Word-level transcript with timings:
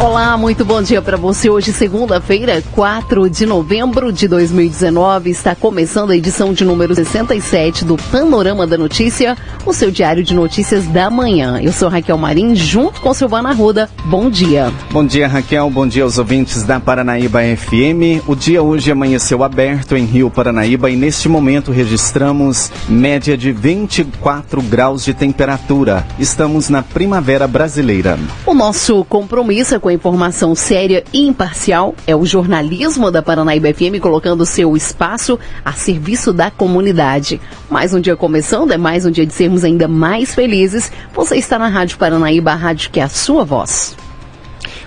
Olá, 0.00 0.36
muito 0.36 0.64
bom 0.64 0.82
dia 0.82 1.00
para 1.00 1.16
você. 1.16 1.48
Hoje, 1.48 1.72
segunda-feira, 1.72 2.62
4 2.72 3.30
de 3.30 3.46
novembro 3.46 4.12
de 4.12 4.26
2019, 4.26 5.30
está 5.30 5.54
começando 5.54 6.10
a 6.10 6.16
edição 6.16 6.52
de 6.52 6.64
número 6.64 6.94
67 6.94 7.84
do 7.84 7.96
Panorama 7.96 8.66
da 8.66 8.76
Notícia, 8.76 9.36
o 9.64 9.72
seu 9.72 9.92
diário 9.92 10.24
de 10.24 10.34
notícias 10.34 10.84
da 10.88 11.08
manhã. 11.08 11.60
Eu 11.62 11.72
sou 11.72 11.88
Raquel 11.88 12.18
Marim, 12.18 12.56
junto 12.56 13.00
com 13.00 13.14
Silvana 13.14 13.52
Ruda. 13.52 13.88
Bom 14.04 14.28
dia. 14.28 14.72
Bom 14.90 15.06
dia, 15.06 15.28
Raquel. 15.28 15.70
Bom 15.70 15.86
dia 15.86 16.02
aos 16.02 16.18
ouvintes 16.18 16.64
da 16.64 16.80
Paranaíba 16.80 17.40
FM. 17.56 18.26
O 18.26 18.34
dia 18.34 18.62
hoje 18.62 18.90
amanheceu 18.90 19.44
aberto 19.44 19.96
em 19.96 20.04
Rio 20.04 20.28
Paranaíba 20.28 20.90
e 20.90 20.96
neste 20.96 21.28
momento 21.28 21.70
registramos 21.70 22.70
média 22.88 23.38
de 23.38 23.52
24 23.52 24.60
graus 24.60 25.04
de 25.04 25.14
temperatura. 25.14 26.04
Estamos 26.18 26.68
na 26.68 26.82
primavera 26.82 27.46
brasileira. 27.46 28.18
O 28.44 28.52
nosso 28.52 29.04
compromisso 29.04 29.74
é 29.74 29.83
com 29.84 29.90
a 29.90 29.92
informação 29.92 30.54
séria 30.54 31.04
e 31.12 31.26
imparcial 31.26 31.94
é 32.06 32.16
o 32.16 32.24
jornalismo 32.24 33.10
da 33.10 33.22
Paranaíba 33.22 33.68
FM 33.70 34.00
colocando 34.00 34.46
seu 34.46 34.74
espaço 34.74 35.38
a 35.62 35.72
serviço 35.72 36.32
da 36.32 36.50
comunidade. 36.50 37.38
Mais 37.68 37.92
um 37.92 38.00
dia 38.00 38.16
começando, 38.16 38.72
é 38.72 38.78
mais 38.78 39.04
um 39.04 39.10
dia 39.10 39.26
de 39.26 39.34
sermos 39.34 39.62
ainda 39.62 39.86
mais 39.86 40.34
felizes. 40.34 40.90
Você 41.12 41.36
está 41.36 41.58
na 41.58 41.68
Rádio 41.68 41.98
Paranaíba, 41.98 42.52
a 42.52 42.54
rádio 42.54 42.90
que 42.90 42.98
é 42.98 43.02
a 43.02 43.10
sua 43.10 43.44
voz. 43.44 43.94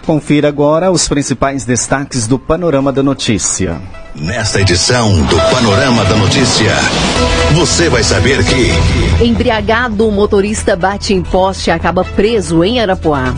Confira 0.04 0.48
agora 0.48 0.90
os 0.90 1.08
principais 1.08 1.64
destaques 1.64 2.26
do 2.26 2.40
Panorama 2.40 2.92
da 2.92 3.04
Notícia. 3.04 3.80
Nesta 4.16 4.62
edição 4.62 5.14
do 5.26 5.36
Panorama 5.52 6.06
da 6.06 6.16
Notícia, 6.16 6.72
você 7.54 7.88
vai 7.88 8.02
saber 8.02 8.44
que. 8.44 9.24
Embriagado, 9.24 10.08
o 10.08 10.12
motorista 10.12 10.76
bate 10.76 11.14
em 11.14 11.22
poste 11.22 11.70
e 11.70 11.72
acaba 11.72 12.04
preso 12.04 12.64
em 12.64 12.80
Arapuá. 12.80 13.36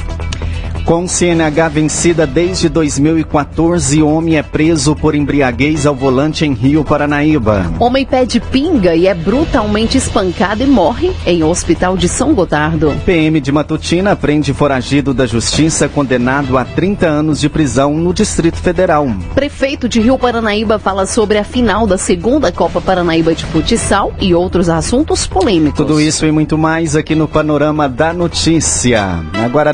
Com 0.85 1.07
CNH 1.07 1.69
vencida 1.69 2.25
desde 2.25 2.67
2014, 2.67 4.01
homem 4.01 4.37
é 4.37 4.43
preso 4.43 4.95
por 4.95 5.13
embriaguez 5.13 5.85
ao 5.85 5.93
volante 5.93 6.45
em 6.45 6.53
Rio 6.53 6.83
Paranaíba. 6.83 7.71
Homem 7.79 8.05
pede 8.05 8.39
pinga 8.39 8.95
e 8.95 9.07
é 9.07 9.13
brutalmente 9.13 9.97
espancado 9.97 10.63
e 10.63 10.65
morre 10.65 11.11
em 11.25 11.43
hospital 11.43 11.95
de 11.95 12.07
São 12.07 12.33
Gotardo. 12.33 12.95
PM 13.05 13.39
de 13.39 13.51
Matutina 13.51 14.15
prende 14.15 14.53
foragido 14.53 15.13
da 15.13 15.27
justiça 15.27 15.87
condenado 15.87 16.57
a 16.57 16.65
30 16.65 17.07
anos 17.07 17.39
de 17.39 17.49
prisão 17.49 17.93
no 17.93 18.13
Distrito 18.13 18.57
Federal. 18.57 19.07
Prefeito 19.35 19.87
de 19.87 20.01
Rio 20.01 20.17
Paranaíba 20.17 20.79
fala 20.79 21.05
sobre 21.05 21.37
a 21.37 21.43
final 21.43 21.85
da 21.85 21.97
segunda 21.97 22.51
Copa 22.51 22.81
Paranaíba 22.81 23.35
de 23.35 23.45
Futsal 23.45 24.11
e 24.19 24.33
outros 24.33 24.69
assuntos 24.69 25.27
polêmicos. 25.27 25.77
Tudo 25.77 26.01
isso 26.01 26.25
e 26.25 26.31
muito 26.31 26.57
mais 26.57 26.95
aqui 26.95 27.13
no 27.13 27.27
Panorama 27.27 27.87
da 27.87 28.11
Notícia. 28.11 29.19
Agora 29.33 29.71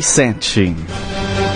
10h37. 0.00 1.47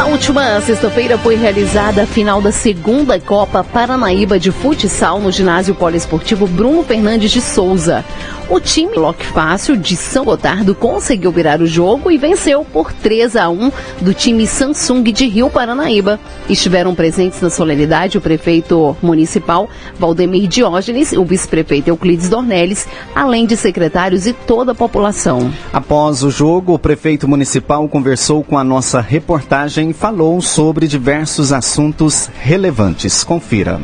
Na 0.00 0.06
última 0.06 0.58
sexta-feira 0.62 1.18
foi 1.18 1.36
realizada 1.36 2.04
a 2.04 2.06
final 2.06 2.40
da 2.40 2.50
segunda 2.50 3.20
Copa 3.20 3.62
Paranaíba 3.62 4.40
de 4.40 4.50
Futsal 4.50 5.20
no 5.20 5.30
ginásio 5.30 5.74
poliesportivo 5.74 6.46
Bruno 6.46 6.82
Fernandes 6.82 7.30
de 7.30 7.42
Souza. 7.42 8.02
O 8.48 8.58
time 8.58 8.96
Lock 8.96 9.24
Fácil 9.26 9.76
de 9.76 9.94
São 9.94 10.24
Gotardo 10.24 10.74
conseguiu 10.74 11.30
virar 11.30 11.60
o 11.60 11.66
jogo 11.66 12.10
e 12.10 12.18
venceu 12.18 12.64
por 12.64 12.92
3 12.92 13.36
a 13.36 13.48
1 13.48 13.70
do 14.00 14.12
time 14.12 14.44
Samsung 14.44 15.04
de 15.04 15.28
Rio 15.28 15.48
Paranaíba. 15.48 16.18
Estiveram 16.48 16.92
presentes 16.92 17.40
na 17.40 17.48
solenidade 17.48 18.18
o 18.18 18.20
prefeito 18.20 18.96
municipal 19.00 19.68
Valdemir 19.96 20.48
Diógenes, 20.48 21.12
o 21.12 21.24
vice-prefeito 21.24 21.90
Euclides 21.90 22.28
Dornelles, 22.28 22.88
além 23.14 23.46
de 23.46 23.56
secretários 23.56 24.26
e 24.26 24.32
toda 24.32 24.72
a 24.72 24.74
população. 24.74 25.52
Após 25.72 26.24
o 26.24 26.30
jogo, 26.30 26.74
o 26.74 26.78
prefeito 26.78 27.28
municipal 27.28 27.86
conversou 27.86 28.42
com 28.42 28.58
a 28.58 28.64
nossa 28.64 29.00
reportagem 29.00 29.89
falou 29.92 30.40
sobre 30.40 30.86
diversos 30.86 31.52
assuntos 31.52 32.30
relevantes. 32.40 33.24
Confira. 33.24 33.80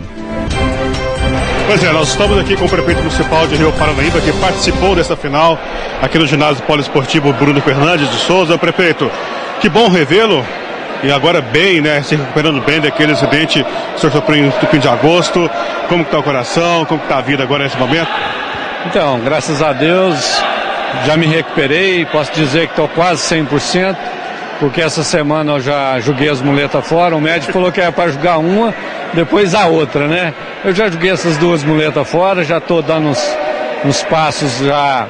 Pois 1.66 1.82
é, 1.82 1.90
nós 1.90 2.08
estamos 2.08 2.38
aqui 2.38 2.56
com 2.56 2.64
o 2.64 2.68
prefeito 2.68 2.98
municipal 2.98 3.46
de 3.48 3.56
Rio 3.56 3.72
Paranaíba, 3.72 4.20
que 4.20 4.32
participou 4.34 4.94
dessa 4.94 5.16
final 5.16 5.58
aqui 6.00 6.16
no 6.16 6.26
ginásio 6.26 6.62
poliesportivo 6.64 7.32
Bruno 7.32 7.60
Fernandes 7.60 8.08
de 8.08 8.16
Souza. 8.18 8.56
Prefeito, 8.56 9.10
que 9.60 9.68
bom 9.68 9.88
revê-lo. 9.88 10.44
E 11.02 11.10
agora 11.10 11.40
bem, 11.40 11.80
né? 11.80 12.02
Se 12.02 12.14
recuperando 12.14 12.60
bem 12.64 12.80
daquele 12.80 13.12
acidente 13.12 13.64
que 13.64 13.96
o 13.96 13.98
senhor 13.98 14.12
sofreu 14.12 14.46
em 14.46 14.50
fim 14.70 14.78
de 14.78 14.88
agosto. 14.88 15.50
Como 15.88 16.02
está 16.02 16.18
o 16.18 16.22
coração? 16.22 16.84
Como 16.84 17.02
está 17.02 17.18
a 17.18 17.20
vida 17.20 17.42
agora 17.42 17.64
nesse 17.64 17.76
momento? 17.76 18.08
Então, 18.86 19.20
graças 19.20 19.60
a 19.60 19.72
Deus, 19.72 20.40
já 21.04 21.16
me 21.16 21.26
recuperei. 21.26 22.06
Posso 22.06 22.32
dizer 22.32 22.66
que 22.68 22.72
estou 22.72 22.88
quase 22.88 23.22
100% 23.34 23.96
porque 24.58 24.80
essa 24.80 25.02
semana 25.02 25.52
eu 25.52 25.60
já 25.60 26.00
joguei 26.00 26.28
as 26.28 26.40
muletas 26.40 26.86
fora. 26.86 27.16
O 27.16 27.20
médico 27.20 27.52
falou 27.52 27.70
que 27.70 27.80
era 27.80 27.92
para 27.92 28.10
jogar 28.10 28.38
uma, 28.38 28.74
depois 29.12 29.54
a 29.54 29.66
outra, 29.66 30.06
né? 30.06 30.32
Eu 30.64 30.74
já 30.74 30.88
joguei 30.88 31.10
essas 31.10 31.36
duas 31.36 31.62
muletas 31.62 32.08
fora, 32.08 32.44
já 32.44 32.58
estou 32.58 32.82
dando 32.82 33.08
uns, 33.08 33.36
uns 33.84 34.02
passos 34.02 34.58
já, 34.58 35.06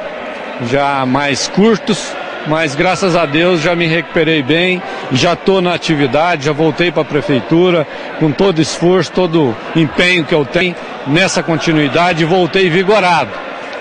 já 0.71 1.07
mais 1.07 1.49
curtos, 1.49 2.13
mas 2.47 2.75
graças 2.75 3.15
a 3.17 3.25
Deus 3.25 3.61
já 3.61 3.75
me 3.75 3.87
recuperei 3.87 4.43
bem, 4.43 4.83
já 5.13 5.33
estou 5.33 5.61
na 5.61 5.75
atividade, 5.75 6.47
já 6.47 6.53
voltei 6.53 6.91
para 6.91 7.03
a 7.03 7.05
prefeitura 7.05 7.87
com 8.19 8.31
todo 8.31 8.61
esforço, 8.61 9.13
todo 9.13 9.55
empenho 9.75 10.25
que 10.25 10.35
eu 10.35 10.45
tenho 10.45 10.75
nessa 11.07 11.43
continuidade, 11.43 12.25
voltei 12.25 12.69
vigorado, 12.69 13.31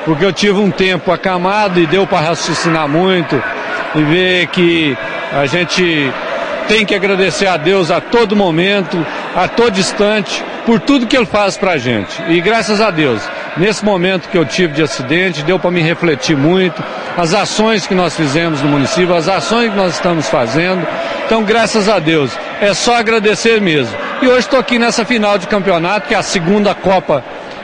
porque 0.05 0.23
eu 0.23 0.31
tive 0.31 0.59
um 0.59 0.71
tempo 0.71 1.11
acamado 1.11 1.79
e 1.79 1.87
deu 1.87 2.05
para 2.05 2.27
raciocinar 2.27 2.87
muito 2.87 3.41
e 3.95 4.03
ver 4.03 4.47
que 4.47 4.97
a 5.35 5.45
gente 5.45 6.11
tem 6.65 6.85
que 6.85 6.95
agradecer 6.95 7.45
a 7.45 7.57
Deus 7.57 7.91
a 7.91 7.99
todo 7.99 8.37
momento, 8.37 9.05
a 9.35 9.49
todo 9.49 9.77
instante, 9.77 10.41
por 10.65 10.79
tudo 10.79 11.05
que 11.05 11.15
Ele 11.15 11.25
faz 11.25 11.57
para 11.57 11.73
a 11.73 11.77
gente. 11.77 12.23
E 12.29 12.39
graças 12.39 12.79
a 12.79 12.89
Deus, 12.89 13.21
nesse 13.57 13.83
momento 13.83 14.29
que 14.29 14.37
eu 14.37 14.45
tive 14.45 14.73
de 14.73 14.81
acidente, 14.81 15.43
deu 15.43 15.59
para 15.59 15.69
me 15.69 15.81
refletir 15.81 16.37
muito, 16.37 16.81
as 17.17 17.33
ações 17.33 17.85
que 17.85 17.93
nós 17.93 18.15
fizemos 18.15 18.61
no 18.61 18.69
município, 18.69 19.13
as 19.13 19.27
ações 19.27 19.71
que 19.71 19.75
nós 19.75 19.95
estamos 19.95 20.29
fazendo. 20.29 20.87
Então, 21.25 21.43
graças 21.43 21.89
a 21.89 21.99
Deus, 21.99 22.31
é 22.61 22.73
só 22.73 22.95
agradecer 22.95 23.59
mesmo. 23.59 23.95
E 24.21 24.27
hoje 24.27 24.39
estou 24.39 24.57
aqui 24.57 24.79
nessa 24.79 25.03
final 25.03 25.37
de 25.37 25.47
campeonato, 25.47 26.07
que 26.07 26.13
é 26.13 26.17
a 26.17 26.23
segunda 26.23 26.73
Copa 26.73 27.23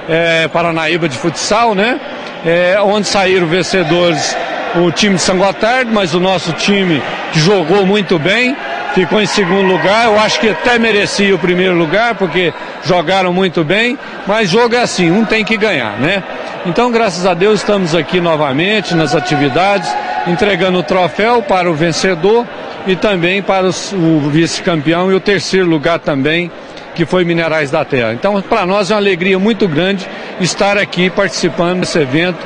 é, 0.10 0.50
Paranaíba 0.50 1.08
de 1.08 1.18
futsal, 1.18 1.74
né? 1.74 2.00
É, 2.46 2.78
onde 2.82 3.08
saíram 3.08 3.48
vencedores 3.48 4.36
o 4.76 4.92
time 4.92 5.16
de 5.16 5.22
São 5.22 5.38
Gotardo, 5.38 5.92
mas 5.92 6.14
o 6.14 6.20
nosso 6.20 6.54
time 6.54 7.02
jogou 7.34 7.86
muito 7.86 8.18
bem, 8.18 8.56
ficou 8.94 9.22
em 9.22 9.26
segundo 9.26 9.68
lugar. 9.68 10.06
Eu 10.06 10.20
acho 10.20 10.40
que 10.40 10.50
até 10.50 10.80
merecia 10.80 11.36
o 11.36 11.40
primeiro 11.40 11.76
lugar, 11.76 12.16
porque 12.16 12.54
jogaram 12.84 13.34
muito 13.34 13.64
bem, 13.64 13.98
mas 14.26 14.50
jogo 14.50 14.76
é 14.76 14.82
assim, 14.82 15.12
um 15.12 15.26
tem 15.26 15.44
que 15.44 15.58
ganhar, 15.58 15.98
né? 16.00 16.24
Então, 16.66 16.92
graças 16.92 17.26
a 17.26 17.34
Deus, 17.34 17.60
estamos 17.60 17.96
aqui 17.96 18.22
novamente 18.22 18.94
nas 18.94 19.16
atividades, 19.16 19.92
entregando 20.28 20.80
o 20.80 20.84
troféu 20.84 21.42
para 21.42 21.70
o 21.70 21.74
vencedor 21.74 22.46
e 22.86 22.96
também 22.96 23.42
para 23.42 23.68
o 23.68 24.30
vice-campeão 24.30 25.12
e 25.12 25.16
o 25.16 25.20
terceiro 25.20 25.68
lugar 25.68 26.00
também, 26.00 26.52
que 26.94 27.06
foi 27.06 27.24
Minerais 27.24 27.72
da 27.72 27.84
Terra. 27.84 28.14
Então, 28.14 28.40
para 28.42 28.66
nós 28.66 28.92
é 28.92 28.94
uma 28.94 29.00
alegria 29.00 29.40
muito 29.40 29.68
grande 29.68 30.08
estar 30.40 30.78
aqui 30.78 31.10
participando 31.10 31.82
desse 31.82 31.98
evento, 32.00 32.38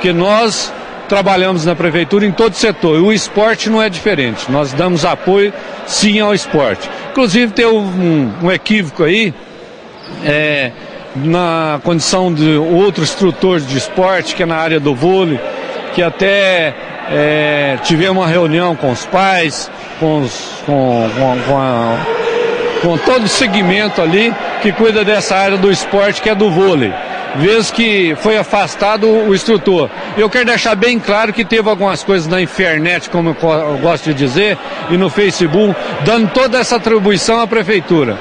que 0.00 0.12
nós 0.12 0.72
trabalhamos 1.08 1.64
na 1.64 1.74
prefeitura 1.74 2.24
em 2.24 2.32
todo 2.32 2.54
setor. 2.54 2.96
E 2.96 3.00
o 3.00 3.12
esporte 3.12 3.70
não 3.70 3.80
é 3.80 3.88
diferente. 3.88 4.50
Nós 4.50 4.72
damos 4.72 5.04
apoio 5.04 5.52
sim 5.86 6.20
ao 6.20 6.34
esporte. 6.34 6.88
Inclusive 7.10 7.52
tem 7.52 7.66
um, 7.66 8.32
um 8.42 8.50
equívoco 8.50 9.04
aí. 9.04 9.32
É, 10.24 10.72
na 11.16 11.80
condição 11.84 12.32
de 12.32 12.56
outro 12.56 13.04
instrutor 13.04 13.60
de 13.60 13.78
esporte, 13.78 14.34
que 14.34 14.42
é 14.42 14.46
na 14.46 14.56
área 14.56 14.80
do 14.80 14.94
vôlei, 14.94 15.38
que 15.94 16.02
até 16.02 16.74
é, 17.08 17.78
tivemos 17.84 18.22
uma 18.22 18.26
reunião 18.26 18.74
com 18.74 18.90
os 18.90 19.06
pais, 19.06 19.70
com, 20.00 20.22
os, 20.22 20.62
com, 20.66 21.08
com, 21.16 21.38
com, 21.46 21.56
a, 21.56 21.96
com 22.82 22.98
todo 22.98 23.24
o 23.24 23.28
segmento 23.28 24.02
ali 24.02 24.34
que 24.60 24.72
cuida 24.72 25.04
dessa 25.04 25.36
área 25.36 25.56
do 25.56 25.70
esporte, 25.70 26.20
que 26.20 26.28
é 26.28 26.34
do 26.34 26.50
vôlei 26.50 26.92
vez 27.36 27.70
que 27.70 28.14
foi 28.16 28.36
afastado 28.36 29.08
o 29.08 29.34
instrutor. 29.34 29.90
Eu 30.16 30.30
quero 30.30 30.46
deixar 30.46 30.74
bem 30.74 30.98
claro 30.98 31.32
que 31.32 31.44
teve 31.44 31.68
algumas 31.68 32.02
coisas 32.02 32.26
na 32.26 32.40
internet, 32.40 33.10
como 33.10 33.36
eu 33.40 33.78
gosto 33.78 34.04
de 34.04 34.14
dizer, 34.14 34.58
e 34.90 34.96
no 34.96 35.10
Facebook, 35.10 35.74
dando 36.04 36.30
toda 36.30 36.58
essa 36.58 36.76
atribuição 36.76 37.40
à 37.40 37.46
prefeitura. 37.46 38.18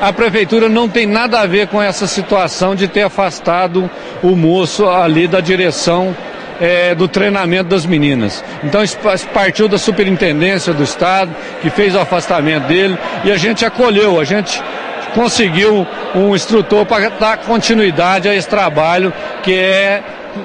A 0.00 0.12
prefeitura 0.12 0.68
não 0.68 0.88
tem 0.88 1.06
nada 1.06 1.40
a 1.40 1.46
ver 1.46 1.68
com 1.68 1.82
essa 1.82 2.06
situação 2.06 2.74
de 2.74 2.86
ter 2.86 3.02
afastado 3.02 3.88
o 4.22 4.36
moço 4.36 4.86
ali 4.86 5.26
da 5.26 5.40
direção 5.40 6.14
é, 6.60 6.94
do 6.94 7.08
treinamento 7.08 7.70
das 7.70 7.86
meninas. 7.86 8.44
Então 8.62 8.82
isso 8.82 8.98
partiu 9.32 9.68
da 9.68 9.78
superintendência 9.78 10.72
do 10.72 10.82
Estado, 10.82 11.34
que 11.62 11.70
fez 11.70 11.94
o 11.94 11.98
afastamento 11.98 12.66
dele, 12.66 12.98
e 13.24 13.32
a 13.32 13.36
gente 13.36 13.64
acolheu, 13.64 14.20
a 14.20 14.24
gente 14.24 14.62
conseguiu 15.16 15.86
um 16.14 16.36
instrutor 16.36 16.84
para 16.84 17.08
dar 17.08 17.38
continuidade 17.38 18.28
a 18.28 18.34
esse 18.34 18.48
trabalho 18.48 19.12
que 19.42 19.54
é 19.54 20.02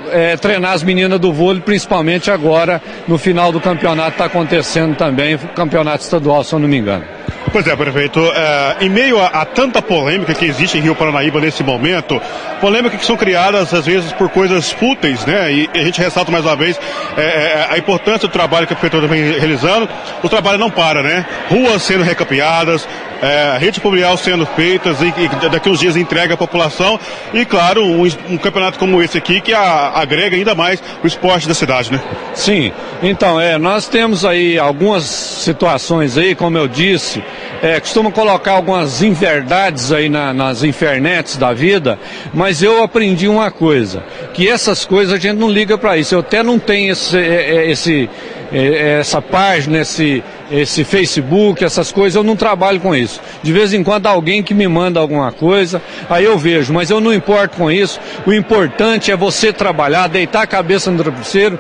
é, 0.10 0.38
treinar 0.38 0.72
as 0.72 0.84
meninas 0.84 1.20
do 1.20 1.34
vôlei, 1.34 1.62
principalmente 1.62 2.32
agora 2.32 2.82
no 3.10 3.18
final 3.18 3.52
do 3.52 3.60
campeonato 3.60 4.12
está 4.12 4.26
acontecendo 4.26 4.96
também, 4.96 5.38
campeonato 5.38 6.04
estadual, 6.04 6.46
se 6.46 6.54
eu 6.54 6.60
não 6.60 6.68
me 6.68 6.78
engano. 6.78 7.04
Pois 7.52 7.68
é, 7.68 7.76
prefeito. 7.76 8.20
É, 8.20 8.78
em 8.82 8.90
meio 8.90 9.20
a, 9.20 9.28
a, 9.28 9.46
tanta 9.46 9.82
polêmica 9.82 10.34
que 10.34 10.46
existe 10.46 10.78
em 10.78 10.82
Rio 10.82 10.96
Paranaíba 10.96 11.42
nesse 11.42 11.64
momento, 11.64 12.22
polêmica 12.62 12.98
que 12.98 13.06
são 13.06 13.18
criadas 13.18 13.74
às 13.74 13.86
vezes 13.86 14.14
por 14.14 14.30
coisas 14.30 14.72
fúteis, 14.72 15.26
né? 15.26 15.52
E, 15.52 15.70
e 15.74 15.80
a 15.80 15.84
gente 15.84 16.00
ressalta 16.00 16.32
mais 16.32 16.46
uma 16.46 16.56
vez 16.56 16.80
é, 17.18 17.22
é, 17.22 17.68
a 17.70 17.78
importância 17.78 18.28
do 18.28 18.32
trabalho 18.32 18.68
que 18.68 18.74
a 18.74 18.76
prefeitura 18.76 19.08
vem 19.08 19.34
realizando. 19.34 19.90
O 20.24 20.30
trabalho 20.30 20.58
não 20.58 20.72
para, 20.72 21.04
né? 21.04 21.26
Ruas 21.50 21.82
sendo 21.82 22.04
recapeadas, 22.04 22.88
é, 23.22 23.58
rede 23.58 23.80
pluvial 23.80 24.18
sendo 24.18 24.46
feitas 24.46 25.02
e, 25.02 25.08
e, 25.08 25.50
daqui 25.50 25.70
uns 25.70 25.80
dias 25.80 25.96
entrega 25.96 26.34
à 26.34 26.38
população 26.38 27.00
e 27.34 27.46
claro 27.46 27.84
um, 27.84 28.04
um 28.30 28.38
campeonato 28.38 28.80
como 28.80 29.02
esse 29.02 29.18
aqui 29.18 29.40
que 29.42 29.54
a, 29.54 29.92
agrega 29.96 30.36
ainda 30.36 30.56
mais 30.56 30.82
o 31.04 31.08
esporte 31.08 31.48
da 31.48 31.54
cidade, 31.54 31.92
né? 31.92 32.02
Sim, 32.34 32.72
então 33.04 33.40
é 33.40 33.58
nós 33.58 33.88
temos 33.88 34.26
aí 34.26 34.58
algumas 34.58 35.04
situações 35.04 36.18
aí, 36.18 36.34
como 36.36 36.58
eu 36.58 36.68
disse, 36.68 37.24
é, 37.62 37.80
costumam 37.80 38.12
colocar 38.12 38.54
algumas 38.54 39.02
inverdades 39.02 39.92
aí 39.92 40.10
na, 40.10 40.34
nas 40.34 40.64
infernets 40.64 41.38
da 41.38 41.54
vida, 41.54 42.00
mas 42.34 42.64
eu 42.64 42.84
aprendi 42.84 43.28
uma 43.28 43.52
coisa, 43.52 44.04
que 44.34 44.50
essas 44.50 44.84
coisas 44.84 45.14
a 45.14 45.18
gente 45.18 45.38
não 45.38 45.50
liga 45.50 45.78
para 45.78 45.98
isso. 45.98 46.16
Eu 46.16 46.20
até 46.20 46.42
não 46.42 46.58
tenho 46.58 46.92
esse, 46.92 47.18
é, 47.18 47.56
é, 47.56 47.72
esse 47.72 48.10
essa 48.54 49.22
página, 49.22 49.80
esse, 49.80 50.24
esse 50.52 50.84
Facebook, 50.84 51.64
essas 51.64 51.92
coisas, 51.92 52.16
eu 52.16 52.24
não 52.24 52.36
trabalho 52.36 52.80
com 52.80 52.96
isso. 52.96 53.22
De 53.42 53.52
vez 53.52 53.74
em 53.74 53.84
quando 53.84 54.08
alguém 54.08 54.44
que 54.44 54.54
me 54.54 54.68
manda 54.68 55.00
alguma 55.00 55.32
coisa, 55.32 55.82
aí 56.10 56.26
eu 56.26 56.38
vejo, 56.38 56.74
mas 56.74 56.90
eu 56.90 57.00
não 57.00 57.14
importo 57.14 57.58
com 57.58 57.72
isso. 57.72 58.00
O 58.26 58.34
importante 58.34 59.12
é 59.12 59.16
você 59.16 59.54
trabalhar, 59.54 60.08
deitar 60.08 60.42
a 60.42 60.48
cabeça 60.48 60.92
no 60.92 61.02
travesseiro 61.02 61.58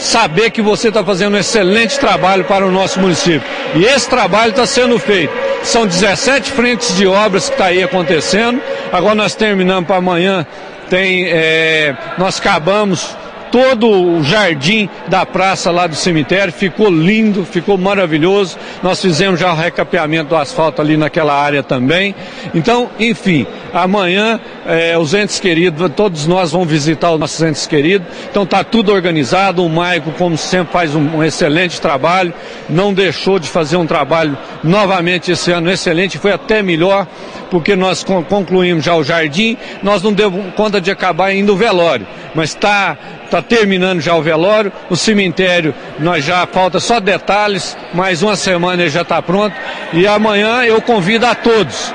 saber 0.00 0.50
que 0.50 0.62
você 0.62 0.88
está 0.88 1.04
fazendo 1.04 1.34
um 1.34 1.38
excelente 1.38 1.98
trabalho 1.98 2.44
para 2.44 2.66
o 2.66 2.70
nosso 2.70 2.98
município. 2.98 3.42
E 3.74 3.84
esse 3.84 4.08
trabalho 4.08 4.50
está 4.50 4.66
sendo 4.66 4.98
feito. 4.98 5.32
São 5.62 5.86
17 5.86 6.50
frentes 6.52 6.96
de 6.96 7.06
obras 7.06 7.48
que 7.48 7.54
está 7.54 7.66
aí 7.66 7.82
acontecendo. 7.82 8.60
Agora 8.90 9.14
nós 9.14 9.34
terminamos 9.34 9.86
para 9.86 9.96
amanhã. 9.96 10.46
Tem, 10.88 11.26
é, 11.28 11.94
nós 12.18 12.40
acabamos 12.40 13.14
todo 13.50 13.90
o 13.90 14.22
jardim 14.22 14.88
da 15.08 15.26
praça 15.26 15.70
lá 15.70 15.86
do 15.86 15.94
cemitério, 15.94 16.52
ficou 16.52 16.90
lindo, 16.90 17.44
ficou 17.44 17.76
maravilhoso. 17.76 18.58
Nós 18.82 19.00
fizemos 19.00 19.40
já 19.40 19.52
o 19.52 19.56
recapeamento 19.56 20.30
do 20.30 20.36
asfalto 20.36 20.80
ali 20.80 20.96
naquela 20.96 21.34
área 21.34 21.62
também. 21.62 22.14
Então, 22.54 22.90
enfim, 22.98 23.46
amanhã 23.72 24.40
é, 24.66 24.96
os 24.98 25.14
entes 25.14 25.40
queridos, 25.40 25.90
todos 25.94 26.26
nós 26.26 26.52
vamos 26.52 26.68
visitar 26.68 27.10
os 27.12 27.20
nossos 27.20 27.40
entes 27.42 27.66
queridos. 27.66 28.06
Então 28.30 28.44
tá 28.46 28.62
tudo 28.62 28.92
organizado. 28.92 29.64
O 29.64 29.68
Maico, 29.68 30.12
como 30.12 30.36
sempre, 30.36 30.72
faz 30.72 30.94
um, 30.94 31.16
um 31.16 31.24
excelente 31.24 31.80
trabalho. 31.80 32.32
Não 32.68 32.92
deixou 32.92 33.38
de 33.38 33.48
fazer 33.48 33.76
um 33.76 33.86
trabalho 33.86 34.36
novamente 34.62 35.32
esse 35.32 35.50
ano 35.50 35.70
excelente, 35.70 36.18
foi 36.18 36.32
até 36.32 36.62
melhor, 36.62 37.06
porque 37.50 37.74
nós 37.74 38.04
concluímos 38.04 38.84
já 38.84 38.94
o 38.94 39.02
jardim, 39.02 39.56
nós 39.82 40.02
não 40.02 40.12
demos 40.12 40.54
conta 40.54 40.80
de 40.80 40.90
acabar 40.90 41.26
ainda 41.26 41.52
o 41.52 41.56
velório, 41.56 42.06
mas 42.34 42.50
está 42.50 42.96
tá 43.30 43.40
terminando 43.40 44.00
já 44.00 44.14
o 44.14 44.22
velório, 44.22 44.72
o 44.88 44.96
cemitério, 44.96 45.74
nós 45.98 46.24
já 46.24 46.46
falta 46.46 46.80
só 46.80 47.00
detalhes, 47.00 47.76
mais 47.94 48.22
uma 48.22 48.36
semana 48.36 48.82
ele 48.82 48.90
já 48.90 49.02
está 49.02 49.20
pronto, 49.22 49.54
e 49.92 50.06
amanhã 50.06 50.62
eu 50.64 50.80
convido 50.80 51.26
a 51.26 51.34
todos 51.34 51.94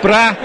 para 0.00 0.36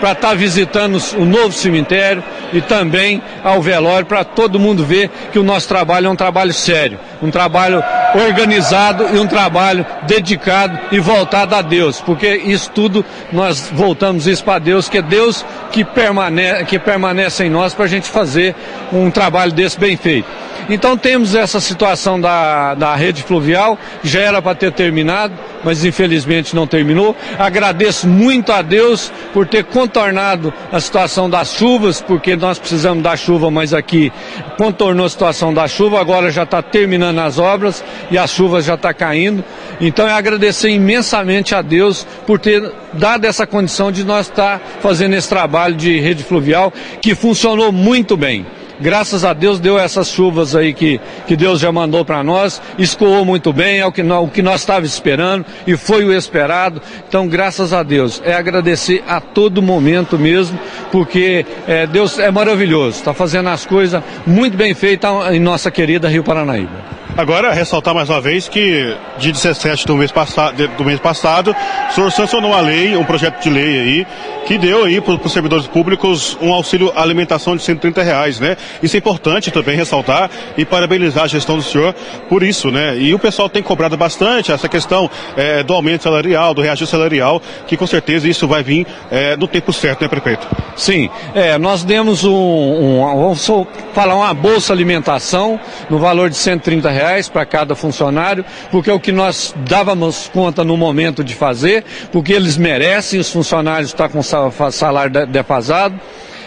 para 0.00 0.12
estar 0.12 0.28
tá 0.28 0.34
visitando 0.34 0.98
o 1.16 1.24
novo 1.24 1.52
cemitério 1.52 2.24
e 2.52 2.60
também 2.60 3.22
ao 3.44 3.60
velório 3.60 4.06
para 4.06 4.24
todo 4.24 4.58
mundo 4.58 4.84
ver 4.84 5.10
que 5.30 5.38
o 5.38 5.42
nosso 5.42 5.68
trabalho 5.68 6.06
é 6.06 6.10
um 6.10 6.16
trabalho 6.16 6.52
sério, 6.52 6.98
um 7.22 7.30
trabalho 7.30 7.82
organizado 8.14 9.14
e 9.14 9.18
um 9.18 9.26
trabalho 9.26 9.86
dedicado 10.06 10.78
e 10.90 10.98
voltado 10.98 11.54
a 11.54 11.62
Deus, 11.62 12.00
porque 12.00 12.34
isso 12.34 12.70
tudo 12.70 13.04
nós 13.30 13.70
voltamos 13.72 14.26
isso 14.26 14.42
para 14.42 14.58
Deus, 14.58 14.88
que 14.88 14.98
é 14.98 15.02
Deus 15.02 15.44
que 15.70 15.84
permanece, 15.84 16.64
que 16.64 16.78
permanece 16.78 17.44
em 17.44 17.50
nós 17.50 17.74
para 17.74 17.84
a 17.84 17.88
gente 17.88 18.08
fazer 18.08 18.54
um 18.92 19.10
trabalho 19.10 19.52
desse 19.52 19.78
bem 19.78 19.96
feito. 19.96 20.28
Então 20.68 20.96
temos 20.96 21.34
essa 21.34 21.60
situação 21.60 22.20
da, 22.20 22.74
da 22.74 22.94
rede 22.94 23.22
fluvial, 23.22 23.78
já 24.02 24.20
era 24.20 24.42
para 24.42 24.54
ter 24.54 24.72
terminado, 24.72 25.34
mas 25.64 25.84
infelizmente 25.84 26.54
não 26.54 26.66
terminou. 26.66 27.16
Agradeço 27.38 28.08
muito 28.08 28.52
a 28.52 28.62
Deus 28.62 29.12
por 29.32 29.46
ter 29.46 29.64
contornado 29.64 30.52
a 30.72 30.80
situação 30.80 31.28
das 31.28 31.54
chuvas, 31.54 32.00
porque 32.00 32.36
nós 32.36 32.58
precisamos 32.58 33.02
da 33.02 33.16
chuva, 33.16 33.50
mas 33.50 33.72
aqui 33.74 34.12
contornou 34.56 35.06
a 35.06 35.10
situação 35.10 35.52
da 35.52 35.66
chuva, 35.66 36.00
agora 36.00 36.30
já 36.30 36.42
está 36.42 36.62
terminando 36.62 37.18
as 37.18 37.38
obras 37.38 37.82
e 38.10 38.18
as 38.18 38.30
chuvas 38.30 38.64
já 38.64 38.74
estão 38.74 38.90
tá 38.90 38.94
caindo. 38.94 39.44
Então 39.80 40.06
é 40.06 40.12
agradecer 40.12 40.70
imensamente 40.70 41.54
a 41.54 41.62
Deus 41.62 42.06
por 42.26 42.38
ter 42.38 42.70
dado 42.92 43.24
essa 43.24 43.46
condição 43.46 43.90
de 43.90 44.04
nós 44.04 44.28
estar 44.28 44.58
tá 44.58 44.64
fazendo 44.80 45.14
esse 45.14 45.28
trabalho 45.28 45.74
de 45.74 45.98
rede 46.00 46.22
fluvial 46.22 46.72
que 47.00 47.14
funcionou 47.14 47.72
muito 47.72 48.16
bem. 48.16 48.46
Graças 48.80 49.24
a 49.24 49.32
Deus 49.32 49.60
deu 49.60 49.78
essas 49.78 50.08
chuvas 50.08 50.56
aí 50.56 50.72
que, 50.72 51.00
que 51.26 51.36
Deus 51.36 51.60
já 51.60 51.70
mandou 51.70 52.04
para 52.04 52.22
nós, 52.24 52.62
escoou 52.78 53.24
muito 53.24 53.52
bem, 53.52 53.78
é 53.78 53.86
o 53.86 53.92
que, 53.92 54.02
nós, 54.02 54.24
o 54.24 54.28
que 54.28 54.42
nós 54.42 54.60
estávamos 54.60 54.92
esperando 54.92 55.44
e 55.66 55.76
foi 55.76 56.04
o 56.04 56.12
esperado. 56.12 56.80
Então, 57.06 57.28
graças 57.28 57.72
a 57.72 57.82
Deus, 57.82 58.22
é 58.24 58.32
agradecer 58.32 59.04
a 59.06 59.20
todo 59.20 59.60
momento 59.60 60.18
mesmo, 60.18 60.58
porque 60.90 61.44
é, 61.66 61.86
Deus 61.86 62.18
é 62.18 62.30
maravilhoso, 62.30 62.98
está 62.98 63.12
fazendo 63.12 63.48
as 63.48 63.66
coisas 63.66 64.02
muito 64.26 64.56
bem 64.56 64.74
feitas 64.74 65.10
em 65.32 65.38
nossa 65.38 65.70
querida 65.70 66.08
Rio 66.08 66.24
Paranaíba. 66.24 66.99
Agora, 67.16 67.52
ressaltar 67.52 67.94
mais 67.94 68.08
uma 68.08 68.20
vez 68.20 68.48
que, 68.48 68.96
dia 69.18 69.32
17 69.32 69.86
do 69.86 69.96
mês, 69.96 70.12
passado, 70.12 70.68
do 70.68 70.84
mês 70.84 70.98
passado, 71.00 71.54
o 71.90 71.92
senhor 71.92 72.10
sancionou 72.12 72.52
uma 72.52 72.60
lei, 72.60 72.96
um 72.96 73.04
projeto 73.04 73.42
de 73.42 73.50
lei 73.50 73.80
aí, 73.80 74.06
que 74.46 74.56
deu 74.56 74.84
aí 74.84 75.00
para 75.00 75.14
os 75.14 75.32
servidores 75.32 75.66
públicos 75.66 76.38
um 76.40 76.52
auxílio 76.52 76.92
alimentação 76.96 77.56
de 77.56 77.62
130 77.62 78.02
reais, 78.02 78.40
né? 78.40 78.56
Isso 78.82 78.96
é 78.96 78.98
importante 78.98 79.50
também 79.50 79.76
ressaltar 79.76 80.30
e 80.56 80.64
parabenizar 80.64 81.24
a 81.24 81.26
gestão 81.26 81.56
do 81.56 81.62
senhor 81.62 81.94
por 82.28 82.42
isso, 82.42 82.70
né? 82.70 82.96
E 82.96 83.12
o 83.12 83.18
pessoal 83.18 83.48
tem 83.48 83.62
cobrado 83.62 83.96
bastante 83.96 84.52
essa 84.52 84.68
questão 84.68 85.10
é, 85.36 85.62
do 85.62 85.74
aumento 85.74 86.04
salarial, 86.04 86.54
do 86.54 86.62
reajuste 86.62 86.90
salarial, 86.90 87.42
que 87.66 87.76
com 87.76 87.86
certeza 87.86 88.28
isso 88.28 88.48
vai 88.48 88.62
vir 88.62 88.86
é, 89.10 89.36
no 89.36 89.46
tempo 89.46 89.72
certo, 89.72 90.02
né, 90.02 90.08
prefeito? 90.08 90.46
Sim, 90.76 91.10
é, 91.34 91.58
nós 91.58 91.84
demos 91.84 92.24
um, 92.24 92.32
um, 92.32 93.20
vamos 93.20 93.50
falar 93.92 94.14
uma 94.14 94.32
bolsa 94.32 94.72
alimentação 94.72 95.60
no 95.90 95.98
valor 95.98 96.30
de 96.30 96.36
130 96.36 96.88
reais 96.88 96.99
reais 97.00 97.28
para 97.28 97.46
cada 97.46 97.74
funcionário, 97.74 98.44
porque 98.70 98.90
é 98.90 98.92
o 98.92 99.00
que 99.00 99.10
nós 99.10 99.54
dávamos 99.66 100.30
conta 100.32 100.62
no 100.62 100.76
momento 100.76 101.24
de 101.24 101.34
fazer, 101.34 101.84
porque 102.12 102.32
eles 102.32 102.56
merecem, 102.58 103.18
os 103.18 103.30
funcionários 103.30 103.90
estão 103.90 104.08
com 104.08 104.22
salário 104.70 105.26
defasado. 105.26 105.98